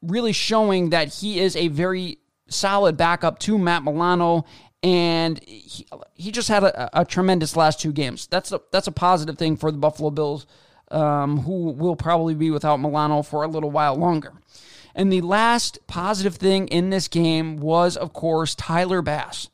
really 0.00 0.32
showing 0.32 0.90
that 0.90 1.12
he 1.14 1.40
is 1.40 1.56
a 1.56 1.68
very 1.68 2.18
solid 2.48 2.96
backup 2.96 3.38
to 3.40 3.58
Matt 3.58 3.82
Milano. 3.82 4.44
And 4.82 5.42
he, 5.44 5.86
he 6.14 6.32
just 6.32 6.48
had 6.48 6.64
a, 6.64 7.00
a, 7.00 7.04
tremendous 7.04 7.54
last 7.56 7.80
two 7.80 7.92
games. 7.92 8.26
That's 8.26 8.50
a, 8.50 8.60
that's 8.72 8.86
a 8.86 8.92
positive 8.92 9.38
thing 9.38 9.56
for 9.56 9.70
the 9.70 9.78
Buffalo 9.78 10.10
Bills, 10.10 10.46
um, 10.90 11.38
who 11.40 11.72
will 11.72 11.94
probably 11.94 12.34
be 12.34 12.50
without 12.50 12.80
Milano 12.80 13.22
for 13.22 13.44
a 13.44 13.48
little 13.48 13.70
while 13.70 13.94
longer. 13.94 14.32
And 14.94 15.12
the 15.12 15.20
last 15.20 15.78
positive 15.86 16.36
thing 16.36 16.66
in 16.68 16.90
this 16.90 17.08
game 17.08 17.58
was, 17.58 17.96
of 17.96 18.12
course, 18.12 18.54
Tyler 18.54 19.02
Bass. 19.02 19.48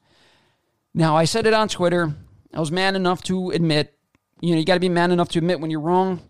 Now, 0.94 1.16
I 1.16 1.24
said 1.24 1.46
it 1.46 1.54
on 1.54 1.68
Twitter. 1.68 2.14
I 2.54 2.60
was 2.60 2.72
man 2.72 2.96
enough 2.96 3.22
to 3.24 3.50
admit 3.50 3.98
you 4.40 4.52
know, 4.52 4.58
you 4.58 4.64
got 4.64 4.74
to 4.74 4.80
be 4.80 4.88
man 4.88 5.10
enough 5.10 5.28
to 5.30 5.38
admit 5.38 5.60
when 5.60 5.70
you're 5.70 5.80
wrong. 5.80 6.20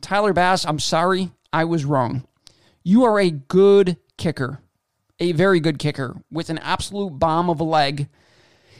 Tyler 0.00 0.32
Bass, 0.32 0.64
I'm 0.64 0.78
sorry, 0.78 1.32
I 1.52 1.64
was 1.64 1.84
wrong. 1.84 2.26
You 2.82 3.04
are 3.04 3.18
a 3.18 3.30
good 3.30 3.96
kicker, 4.16 4.60
a 5.18 5.32
very 5.32 5.60
good 5.60 5.78
kicker 5.78 6.16
with 6.30 6.50
an 6.50 6.58
absolute 6.58 7.18
bomb 7.18 7.48
of 7.48 7.60
a 7.60 7.64
leg, 7.64 8.08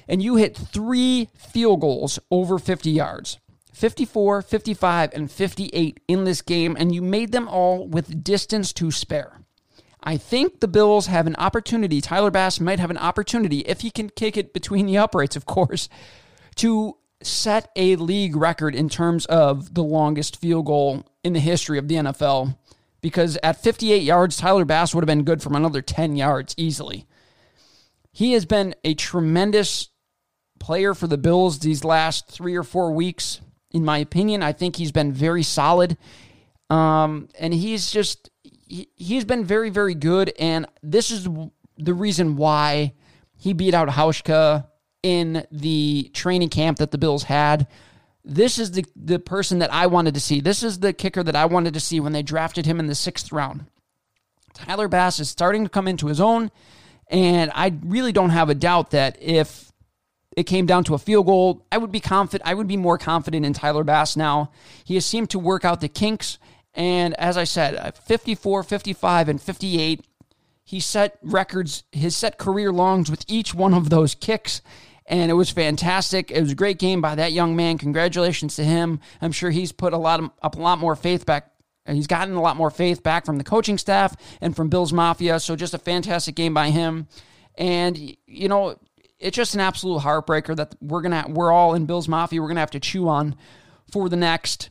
and 0.06 0.22
you 0.22 0.36
hit 0.36 0.56
three 0.56 1.28
field 1.34 1.80
goals 1.80 2.18
over 2.30 2.58
50 2.58 2.90
yards. 2.90 3.38
54, 3.72 4.42
55, 4.42 5.10
and 5.14 5.30
58 5.30 5.98
in 6.06 6.24
this 6.24 6.42
game, 6.42 6.76
and 6.78 6.94
you 6.94 7.02
made 7.02 7.32
them 7.32 7.48
all 7.48 7.88
with 7.88 8.22
distance 8.22 8.72
to 8.74 8.92
spare. 8.92 9.40
I 10.04 10.18
think 10.18 10.60
the 10.60 10.68
Bills 10.68 11.06
have 11.06 11.26
an 11.26 11.34
opportunity. 11.36 12.02
Tyler 12.02 12.30
Bass 12.30 12.60
might 12.60 12.78
have 12.78 12.90
an 12.90 12.98
opportunity, 12.98 13.60
if 13.60 13.80
he 13.80 13.90
can 13.90 14.10
kick 14.10 14.36
it 14.36 14.52
between 14.52 14.84
the 14.84 14.98
uprights, 14.98 15.34
of 15.34 15.46
course, 15.46 15.88
to 16.56 16.98
set 17.22 17.70
a 17.74 17.96
league 17.96 18.36
record 18.36 18.74
in 18.74 18.90
terms 18.90 19.24
of 19.26 19.74
the 19.74 19.82
longest 19.82 20.36
field 20.36 20.66
goal 20.66 21.04
in 21.24 21.32
the 21.32 21.40
history 21.40 21.78
of 21.78 21.88
the 21.88 21.94
NFL. 21.94 22.56
Because 23.00 23.38
at 23.42 23.62
58 23.62 24.02
yards, 24.02 24.36
Tyler 24.36 24.64
Bass 24.64 24.94
would 24.94 25.02
have 25.02 25.06
been 25.06 25.24
good 25.24 25.42
from 25.42 25.56
another 25.56 25.80
10 25.82 26.16
yards 26.16 26.54
easily. 26.58 27.06
He 28.12 28.32
has 28.32 28.44
been 28.44 28.74
a 28.84 28.94
tremendous 28.94 29.88
player 30.60 30.94
for 30.94 31.06
the 31.06 31.18
Bills 31.18 31.58
these 31.58 31.84
last 31.84 32.28
three 32.28 32.54
or 32.54 32.62
four 32.62 32.92
weeks. 32.92 33.40
In 33.72 33.84
my 33.84 33.98
opinion, 33.98 34.42
I 34.42 34.52
think 34.52 34.76
he's 34.76 34.92
been 34.92 35.12
very 35.12 35.42
solid. 35.42 35.96
Um, 36.70 37.28
and 37.38 37.52
he's 37.52 37.90
just, 37.90 38.30
he, 38.66 38.88
he's 38.94 39.24
been 39.24 39.44
very, 39.44 39.70
very 39.70 39.94
good. 39.94 40.32
And 40.38 40.66
this 40.82 41.10
is 41.10 41.28
the 41.76 41.94
reason 41.94 42.36
why 42.36 42.94
he 43.36 43.52
beat 43.52 43.74
out 43.74 43.88
Hauschka 43.88 44.66
in 45.02 45.46
the 45.50 46.10
training 46.14 46.48
camp 46.48 46.78
that 46.78 46.90
the 46.90 46.98
Bills 46.98 47.24
had. 47.24 47.66
This 48.24 48.58
is 48.58 48.70
the, 48.70 48.86
the 48.96 49.18
person 49.18 49.58
that 49.58 49.72
I 49.72 49.86
wanted 49.86 50.14
to 50.14 50.20
see. 50.20 50.40
This 50.40 50.62
is 50.62 50.78
the 50.78 50.94
kicker 50.94 51.22
that 51.22 51.36
I 51.36 51.44
wanted 51.44 51.74
to 51.74 51.80
see 51.80 52.00
when 52.00 52.12
they 52.12 52.22
drafted 52.22 52.64
him 52.64 52.80
in 52.80 52.86
the 52.86 52.94
sixth 52.94 53.30
round. 53.32 53.66
Tyler 54.54 54.88
Bass 54.88 55.20
is 55.20 55.28
starting 55.28 55.64
to 55.64 55.68
come 55.68 55.88
into 55.88 56.06
his 56.06 56.20
own, 56.20 56.50
and 57.08 57.50
I 57.54 57.74
really 57.84 58.12
don't 58.12 58.30
have 58.30 58.48
a 58.48 58.54
doubt 58.54 58.92
that 58.92 59.18
if 59.20 59.72
it 60.36 60.44
came 60.44 60.64
down 60.64 60.84
to 60.84 60.94
a 60.94 60.98
field 60.98 61.26
goal, 61.26 61.66
I 61.70 61.78
would 61.78 61.92
be 61.92 62.00
confident. 62.00 62.48
I 62.48 62.54
would 62.54 62.66
be 62.66 62.76
more 62.76 62.96
confident 62.96 63.44
in 63.44 63.52
Tyler 63.52 63.84
Bass 63.84 64.16
now. 64.16 64.52
He 64.84 64.94
has 64.94 65.04
seemed 65.04 65.30
to 65.30 65.38
work 65.38 65.64
out 65.64 65.80
the 65.80 65.88
kinks, 65.88 66.38
and 66.74 67.14
as 67.14 67.36
I 67.36 67.44
said, 67.44 67.76
uh, 67.76 67.92
54, 67.92 68.62
55, 68.62 69.28
and 69.28 69.40
58. 69.40 70.04
He 70.66 70.80
set 70.80 71.18
records, 71.22 71.84
his 71.92 72.16
set 72.16 72.38
career 72.38 72.72
longs 72.72 73.10
with 73.10 73.24
each 73.28 73.54
one 73.54 73.74
of 73.74 73.90
those 73.90 74.14
kicks 74.14 74.62
and 75.06 75.30
it 75.30 75.34
was 75.34 75.50
fantastic. 75.50 76.30
It 76.30 76.40
was 76.40 76.52
a 76.52 76.56
great 76.56 76.78
game 76.78 77.00
by 77.00 77.14
that 77.14 77.32
young 77.32 77.56
man. 77.56 77.78
Congratulations 77.78 78.56
to 78.56 78.64
him. 78.64 79.00
I'm 79.20 79.32
sure 79.32 79.50
he's 79.50 79.72
put 79.72 79.92
a 79.92 79.98
lot 79.98 80.20
of, 80.20 80.30
up 80.42 80.56
a 80.56 80.60
lot 80.60 80.78
more 80.78 80.96
faith 80.96 81.26
back. 81.26 81.50
Uh, 81.86 81.92
he's 81.92 82.06
gotten 82.06 82.34
a 82.34 82.40
lot 82.40 82.56
more 82.56 82.70
faith 82.70 83.02
back 83.02 83.26
from 83.26 83.36
the 83.36 83.44
coaching 83.44 83.76
staff 83.76 84.16
and 84.40 84.56
from 84.56 84.70
Bills 84.70 84.92
Mafia. 84.92 85.38
So 85.40 85.56
just 85.56 85.74
a 85.74 85.78
fantastic 85.78 86.34
game 86.34 86.54
by 86.54 86.70
him. 86.70 87.08
And 87.56 88.16
you 88.26 88.48
know, 88.48 88.78
it's 89.18 89.36
just 89.36 89.54
an 89.54 89.60
absolute 89.60 90.00
heartbreaker 90.00 90.56
that 90.56 90.74
we're 90.80 91.02
gonna 91.02 91.26
we're 91.28 91.52
all 91.52 91.74
in 91.74 91.84
Bills 91.84 92.08
Mafia. 92.08 92.40
We're 92.40 92.48
gonna 92.48 92.60
have 92.60 92.70
to 92.70 92.80
chew 92.80 93.08
on 93.08 93.36
for 93.92 94.08
the 94.08 94.16
next 94.16 94.70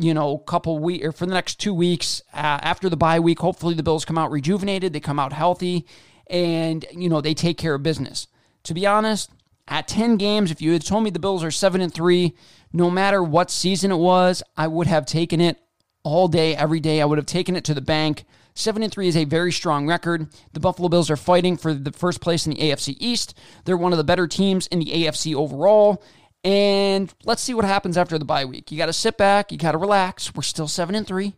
you 0.00 0.14
know, 0.14 0.38
couple 0.38 0.78
week 0.78 1.04
or 1.04 1.12
for 1.12 1.26
the 1.26 1.34
next 1.34 1.60
two 1.60 1.74
weeks 1.74 2.22
uh, 2.32 2.58
after 2.62 2.88
the 2.88 2.96
bye 2.96 3.20
week. 3.20 3.38
Hopefully, 3.38 3.74
the 3.74 3.82
Bills 3.82 4.04
come 4.04 4.18
out 4.18 4.30
rejuvenated, 4.30 4.92
they 4.92 5.00
come 5.00 5.18
out 5.18 5.32
healthy, 5.32 5.86
and 6.28 6.84
you 6.92 7.08
know 7.08 7.20
they 7.20 7.34
take 7.34 7.58
care 7.58 7.74
of 7.74 7.82
business 7.82 8.26
to 8.64 8.74
be 8.74 8.86
honest, 8.86 9.30
at 9.68 9.88
10 9.88 10.16
games, 10.16 10.50
if 10.50 10.60
you 10.60 10.72
had 10.72 10.84
told 10.84 11.04
me 11.04 11.10
the 11.10 11.18
Bills 11.18 11.44
are 11.44 11.50
7 11.50 11.80
and 11.80 11.92
3, 11.92 12.34
no 12.72 12.90
matter 12.90 13.22
what 13.22 13.50
season 13.50 13.92
it 13.92 13.96
was, 13.96 14.42
I 14.56 14.66
would 14.66 14.86
have 14.86 15.06
taken 15.06 15.40
it 15.40 15.58
all 16.02 16.28
day, 16.28 16.56
every 16.56 16.80
day. 16.80 17.00
I 17.00 17.04
would 17.04 17.18
have 17.18 17.26
taken 17.26 17.56
it 17.56 17.64
to 17.64 17.74
the 17.74 17.80
bank. 17.80 18.24
7 18.54 18.82
and 18.82 18.92
3 18.92 19.08
is 19.08 19.16
a 19.16 19.24
very 19.24 19.52
strong 19.52 19.86
record. 19.86 20.28
The 20.52 20.60
Buffalo 20.60 20.88
Bills 20.88 21.10
are 21.10 21.16
fighting 21.16 21.56
for 21.56 21.72
the 21.72 21.92
first 21.92 22.20
place 22.20 22.46
in 22.46 22.54
the 22.54 22.60
AFC 22.60 22.96
East. 22.98 23.36
They're 23.64 23.76
one 23.76 23.92
of 23.92 23.98
the 23.98 24.04
better 24.04 24.26
teams 24.26 24.66
in 24.66 24.80
the 24.80 24.86
AFC 24.86 25.34
overall. 25.34 26.02
And 26.42 27.12
let's 27.24 27.42
see 27.42 27.54
what 27.54 27.64
happens 27.64 27.98
after 27.98 28.18
the 28.18 28.24
bye 28.24 28.44
week. 28.44 28.72
You 28.72 28.78
got 28.78 28.86
to 28.86 28.92
sit 28.92 29.18
back, 29.18 29.52
you 29.52 29.58
got 29.58 29.72
to 29.72 29.78
relax. 29.78 30.34
We're 30.34 30.42
still 30.42 30.68
7 30.68 30.94
and 30.94 31.06
3. 31.06 31.34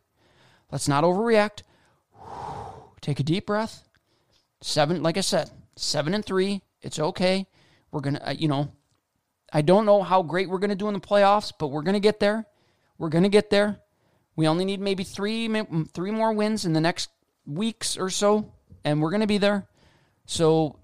Let's 0.71 0.89
not 0.89 1.05
overreact. 1.05 1.63
Take 3.01 3.21
a 3.21 3.25
deep 3.25 3.47
breath. 3.47 3.83
7 4.61 5.03
like 5.03 5.17
I 5.17 5.23
said, 5.23 5.51
7 5.77 6.15
and 6.15 6.25
3 6.25 6.63
it's 6.83 6.99
okay. 6.99 7.47
We're 7.91 8.01
going 8.01 8.15
to, 8.15 8.29
uh, 8.29 8.33
you 8.33 8.49
know, 8.49 8.73
I 9.53 9.63
don't 9.63 9.87
know 9.87 10.03
how 10.03 10.23
great 10.23 10.49
we're 10.49 10.59
going 10.59 10.71
to 10.71 10.77
do 10.77 10.89
in 10.89 10.95
the 10.95 11.01
playoffs, 11.01 11.53
but 11.57 11.69
we're 11.69 11.83
going 11.83 11.95
to 11.95 12.01
get 12.01 12.21
there. 12.21 12.47
We're 12.99 13.09
going 13.09 13.25
to 13.25 13.31
get 13.31 13.51
there. 13.51 13.81
We 14.35 14.49
only 14.49 14.65
need 14.65 14.81
maybe 14.81 15.05
three, 15.05 15.49
three 15.93 16.11
more 16.11 16.33
wins 16.33 16.65
in 16.65 16.73
the 16.73 16.81
next 16.81 17.11
weeks 17.47 17.97
or 17.97 18.09
so, 18.09 18.53
and 18.85 19.01
we're 19.01 19.11
going 19.11 19.21
to 19.21 19.27
be 19.27 19.39
there. 19.39 19.69
So 20.25 20.79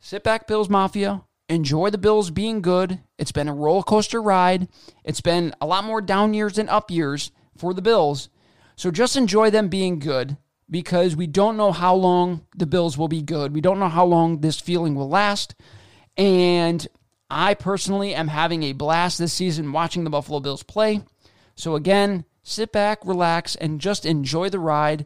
sit 0.00 0.22
back, 0.22 0.46
Bills 0.46 0.68
Mafia. 0.68 1.22
Enjoy 1.50 1.90
the 1.90 1.98
Bills 1.98 2.30
being 2.30 2.62
good. 2.62 3.00
It's 3.18 3.32
been 3.32 3.48
a 3.48 3.52
roller 3.52 3.82
coaster 3.82 4.22
ride. 4.22 4.68
It's 5.02 5.20
been 5.20 5.52
a 5.60 5.66
lot 5.66 5.82
more 5.82 6.00
down 6.00 6.32
years 6.32 6.54
than 6.54 6.68
up 6.68 6.92
years 6.92 7.32
for 7.58 7.74
the 7.74 7.82
Bills. 7.82 8.28
So 8.76 8.92
just 8.92 9.16
enjoy 9.16 9.50
them 9.50 9.66
being 9.66 9.98
good 9.98 10.36
because 10.70 11.16
we 11.16 11.26
don't 11.26 11.56
know 11.56 11.72
how 11.72 11.96
long 11.96 12.46
the 12.56 12.66
Bills 12.66 12.96
will 12.96 13.08
be 13.08 13.20
good. 13.20 13.52
We 13.52 13.60
don't 13.60 13.80
know 13.80 13.88
how 13.88 14.04
long 14.04 14.40
this 14.40 14.60
feeling 14.60 14.94
will 14.94 15.08
last. 15.08 15.56
And 16.16 16.86
I 17.28 17.54
personally 17.54 18.14
am 18.14 18.28
having 18.28 18.62
a 18.62 18.72
blast 18.72 19.18
this 19.18 19.32
season 19.32 19.72
watching 19.72 20.04
the 20.04 20.10
Buffalo 20.10 20.38
Bills 20.38 20.62
play. 20.62 21.02
So, 21.56 21.74
again, 21.74 22.26
sit 22.44 22.70
back, 22.70 23.04
relax, 23.04 23.56
and 23.56 23.80
just 23.80 24.06
enjoy 24.06 24.50
the 24.50 24.60
ride 24.60 25.04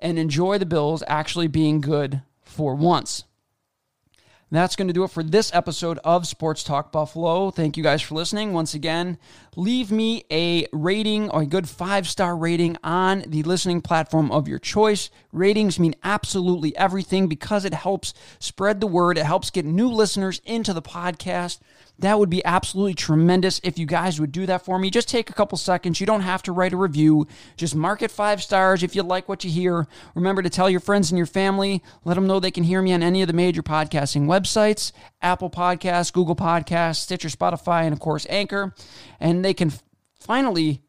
and 0.00 0.18
enjoy 0.18 0.58
the 0.58 0.66
Bills 0.66 1.02
actually 1.06 1.48
being 1.48 1.80
good 1.80 2.20
for 2.42 2.74
once. 2.74 3.24
That's 4.50 4.76
going 4.76 4.88
to 4.88 4.94
do 4.94 5.04
it 5.04 5.10
for 5.10 5.22
this 5.22 5.54
episode 5.54 5.98
of 6.04 6.26
Sports 6.26 6.64
Talk 6.64 6.90
Buffalo. 6.90 7.50
Thank 7.50 7.76
you 7.76 7.82
guys 7.82 8.00
for 8.00 8.14
listening. 8.14 8.54
Once 8.54 8.72
again, 8.72 9.18
leave 9.56 9.90
me 9.92 10.24
a 10.30 10.66
rating 10.72 11.28
or 11.28 11.42
a 11.42 11.46
good 11.46 11.68
five 11.68 12.08
star 12.08 12.34
rating 12.34 12.78
on 12.82 13.24
the 13.26 13.42
listening 13.42 13.82
platform 13.82 14.30
of 14.30 14.48
your 14.48 14.58
choice. 14.58 15.10
Ratings 15.32 15.78
mean 15.78 15.94
absolutely 16.02 16.74
everything 16.78 17.26
because 17.28 17.66
it 17.66 17.74
helps 17.74 18.14
spread 18.38 18.80
the 18.80 18.86
word, 18.86 19.18
it 19.18 19.26
helps 19.26 19.50
get 19.50 19.66
new 19.66 19.88
listeners 19.88 20.40
into 20.46 20.72
the 20.72 20.80
podcast. 20.80 21.58
That 22.00 22.18
would 22.18 22.30
be 22.30 22.44
absolutely 22.44 22.94
tremendous 22.94 23.60
if 23.64 23.76
you 23.76 23.84
guys 23.84 24.20
would 24.20 24.30
do 24.30 24.46
that 24.46 24.64
for 24.64 24.78
me. 24.78 24.88
Just 24.88 25.08
take 25.08 25.30
a 25.30 25.32
couple 25.32 25.58
seconds. 25.58 25.98
You 25.98 26.06
don't 26.06 26.20
have 26.20 26.42
to 26.44 26.52
write 26.52 26.72
a 26.72 26.76
review. 26.76 27.26
Just 27.56 27.74
mark 27.74 28.02
it 28.02 28.12
five 28.12 28.40
stars 28.40 28.84
if 28.84 28.94
you 28.94 29.02
like 29.02 29.28
what 29.28 29.42
you 29.42 29.50
hear. 29.50 29.88
Remember 30.14 30.40
to 30.42 30.50
tell 30.50 30.70
your 30.70 30.78
friends 30.78 31.10
and 31.10 31.18
your 31.18 31.26
family. 31.26 31.82
Let 32.04 32.14
them 32.14 32.28
know 32.28 32.38
they 32.38 32.52
can 32.52 32.62
hear 32.62 32.82
me 32.82 32.92
on 32.92 33.02
any 33.02 33.20
of 33.22 33.26
the 33.26 33.32
major 33.32 33.62
podcasting 33.62 34.26
websites 34.26 34.92
Apple 35.20 35.50
Podcasts, 35.50 36.12
Google 36.12 36.36
Podcasts, 36.36 36.96
Stitcher, 36.96 37.28
Spotify, 37.28 37.82
and 37.82 37.92
of 37.92 37.98
course, 37.98 38.26
Anchor. 38.30 38.74
And 39.18 39.44
they 39.44 39.54
can 39.54 39.72
finally 40.20 40.82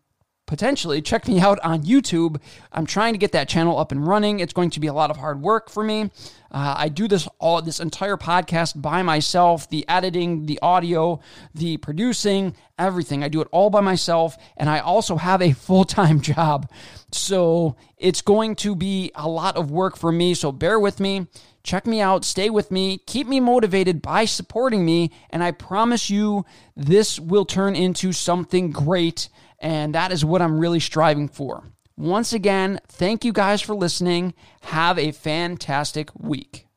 potentially 0.49 0.99
check 0.99 1.27
me 1.27 1.39
out 1.39 1.59
on 1.59 1.83
YouTube. 1.83 2.41
I'm 2.73 2.87
trying 2.87 3.13
to 3.13 3.19
get 3.19 3.33
that 3.33 3.47
channel 3.47 3.77
up 3.77 3.91
and 3.91 4.05
running. 4.05 4.39
It's 4.39 4.51
going 4.51 4.71
to 4.71 4.79
be 4.79 4.87
a 4.87 4.93
lot 4.93 5.11
of 5.11 5.17
hard 5.17 5.43
work 5.43 5.69
for 5.69 5.83
me. 5.83 6.09
Uh, 6.51 6.73
I 6.75 6.89
do 6.89 7.07
this 7.07 7.27
all 7.37 7.61
this 7.61 7.79
entire 7.79 8.17
podcast 8.17 8.81
by 8.81 9.03
myself, 9.03 9.69
the 9.69 9.87
editing, 9.87 10.47
the 10.47 10.59
audio, 10.63 11.19
the 11.53 11.77
producing, 11.77 12.55
everything. 12.79 13.23
I 13.23 13.29
do 13.29 13.41
it 13.41 13.47
all 13.51 13.69
by 13.69 13.81
myself 13.81 14.37
and 14.57 14.67
I 14.67 14.79
also 14.79 15.17
have 15.17 15.43
a 15.43 15.53
full-time 15.67 16.19
job. 16.19 16.67
So, 17.11 17.75
it's 17.97 18.21
going 18.21 18.55
to 18.57 18.75
be 18.75 19.11
a 19.13 19.27
lot 19.27 19.57
of 19.57 19.71
work 19.71 19.97
for 19.97 20.11
me, 20.11 20.33
so 20.33 20.51
bear 20.51 20.79
with 20.79 20.99
me. 20.99 21.27
Check 21.63 21.85
me 21.85 22.01
out, 22.01 22.23
stay 22.23 22.49
with 22.49 22.71
me, 22.71 22.99
keep 23.05 23.27
me 23.27 23.39
motivated 23.39 24.01
by 24.01 24.25
supporting 24.25 24.85
me, 24.85 25.11
and 25.29 25.43
I 25.43 25.51
promise 25.51 26.09
you 26.09 26.45
this 26.75 27.19
will 27.19 27.45
turn 27.45 27.75
into 27.75 28.13
something 28.13 28.71
great 28.71 29.27
and 29.59 29.95
that 29.95 30.11
is 30.11 30.23
what 30.23 30.41
I'm 30.41 30.59
really 30.59 30.79
striving 30.79 31.27
for. 31.27 31.63
Once 31.97 32.31
again, 32.31 32.79
thank 32.87 33.25
you 33.25 33.33
guys 33.33 33.61
for 33.61 33.75
listening. 33.75 34.33
Have 34.61 34.97
a 34.97 35.11
fantastic 35.11 36.09
week. 36.17 36.68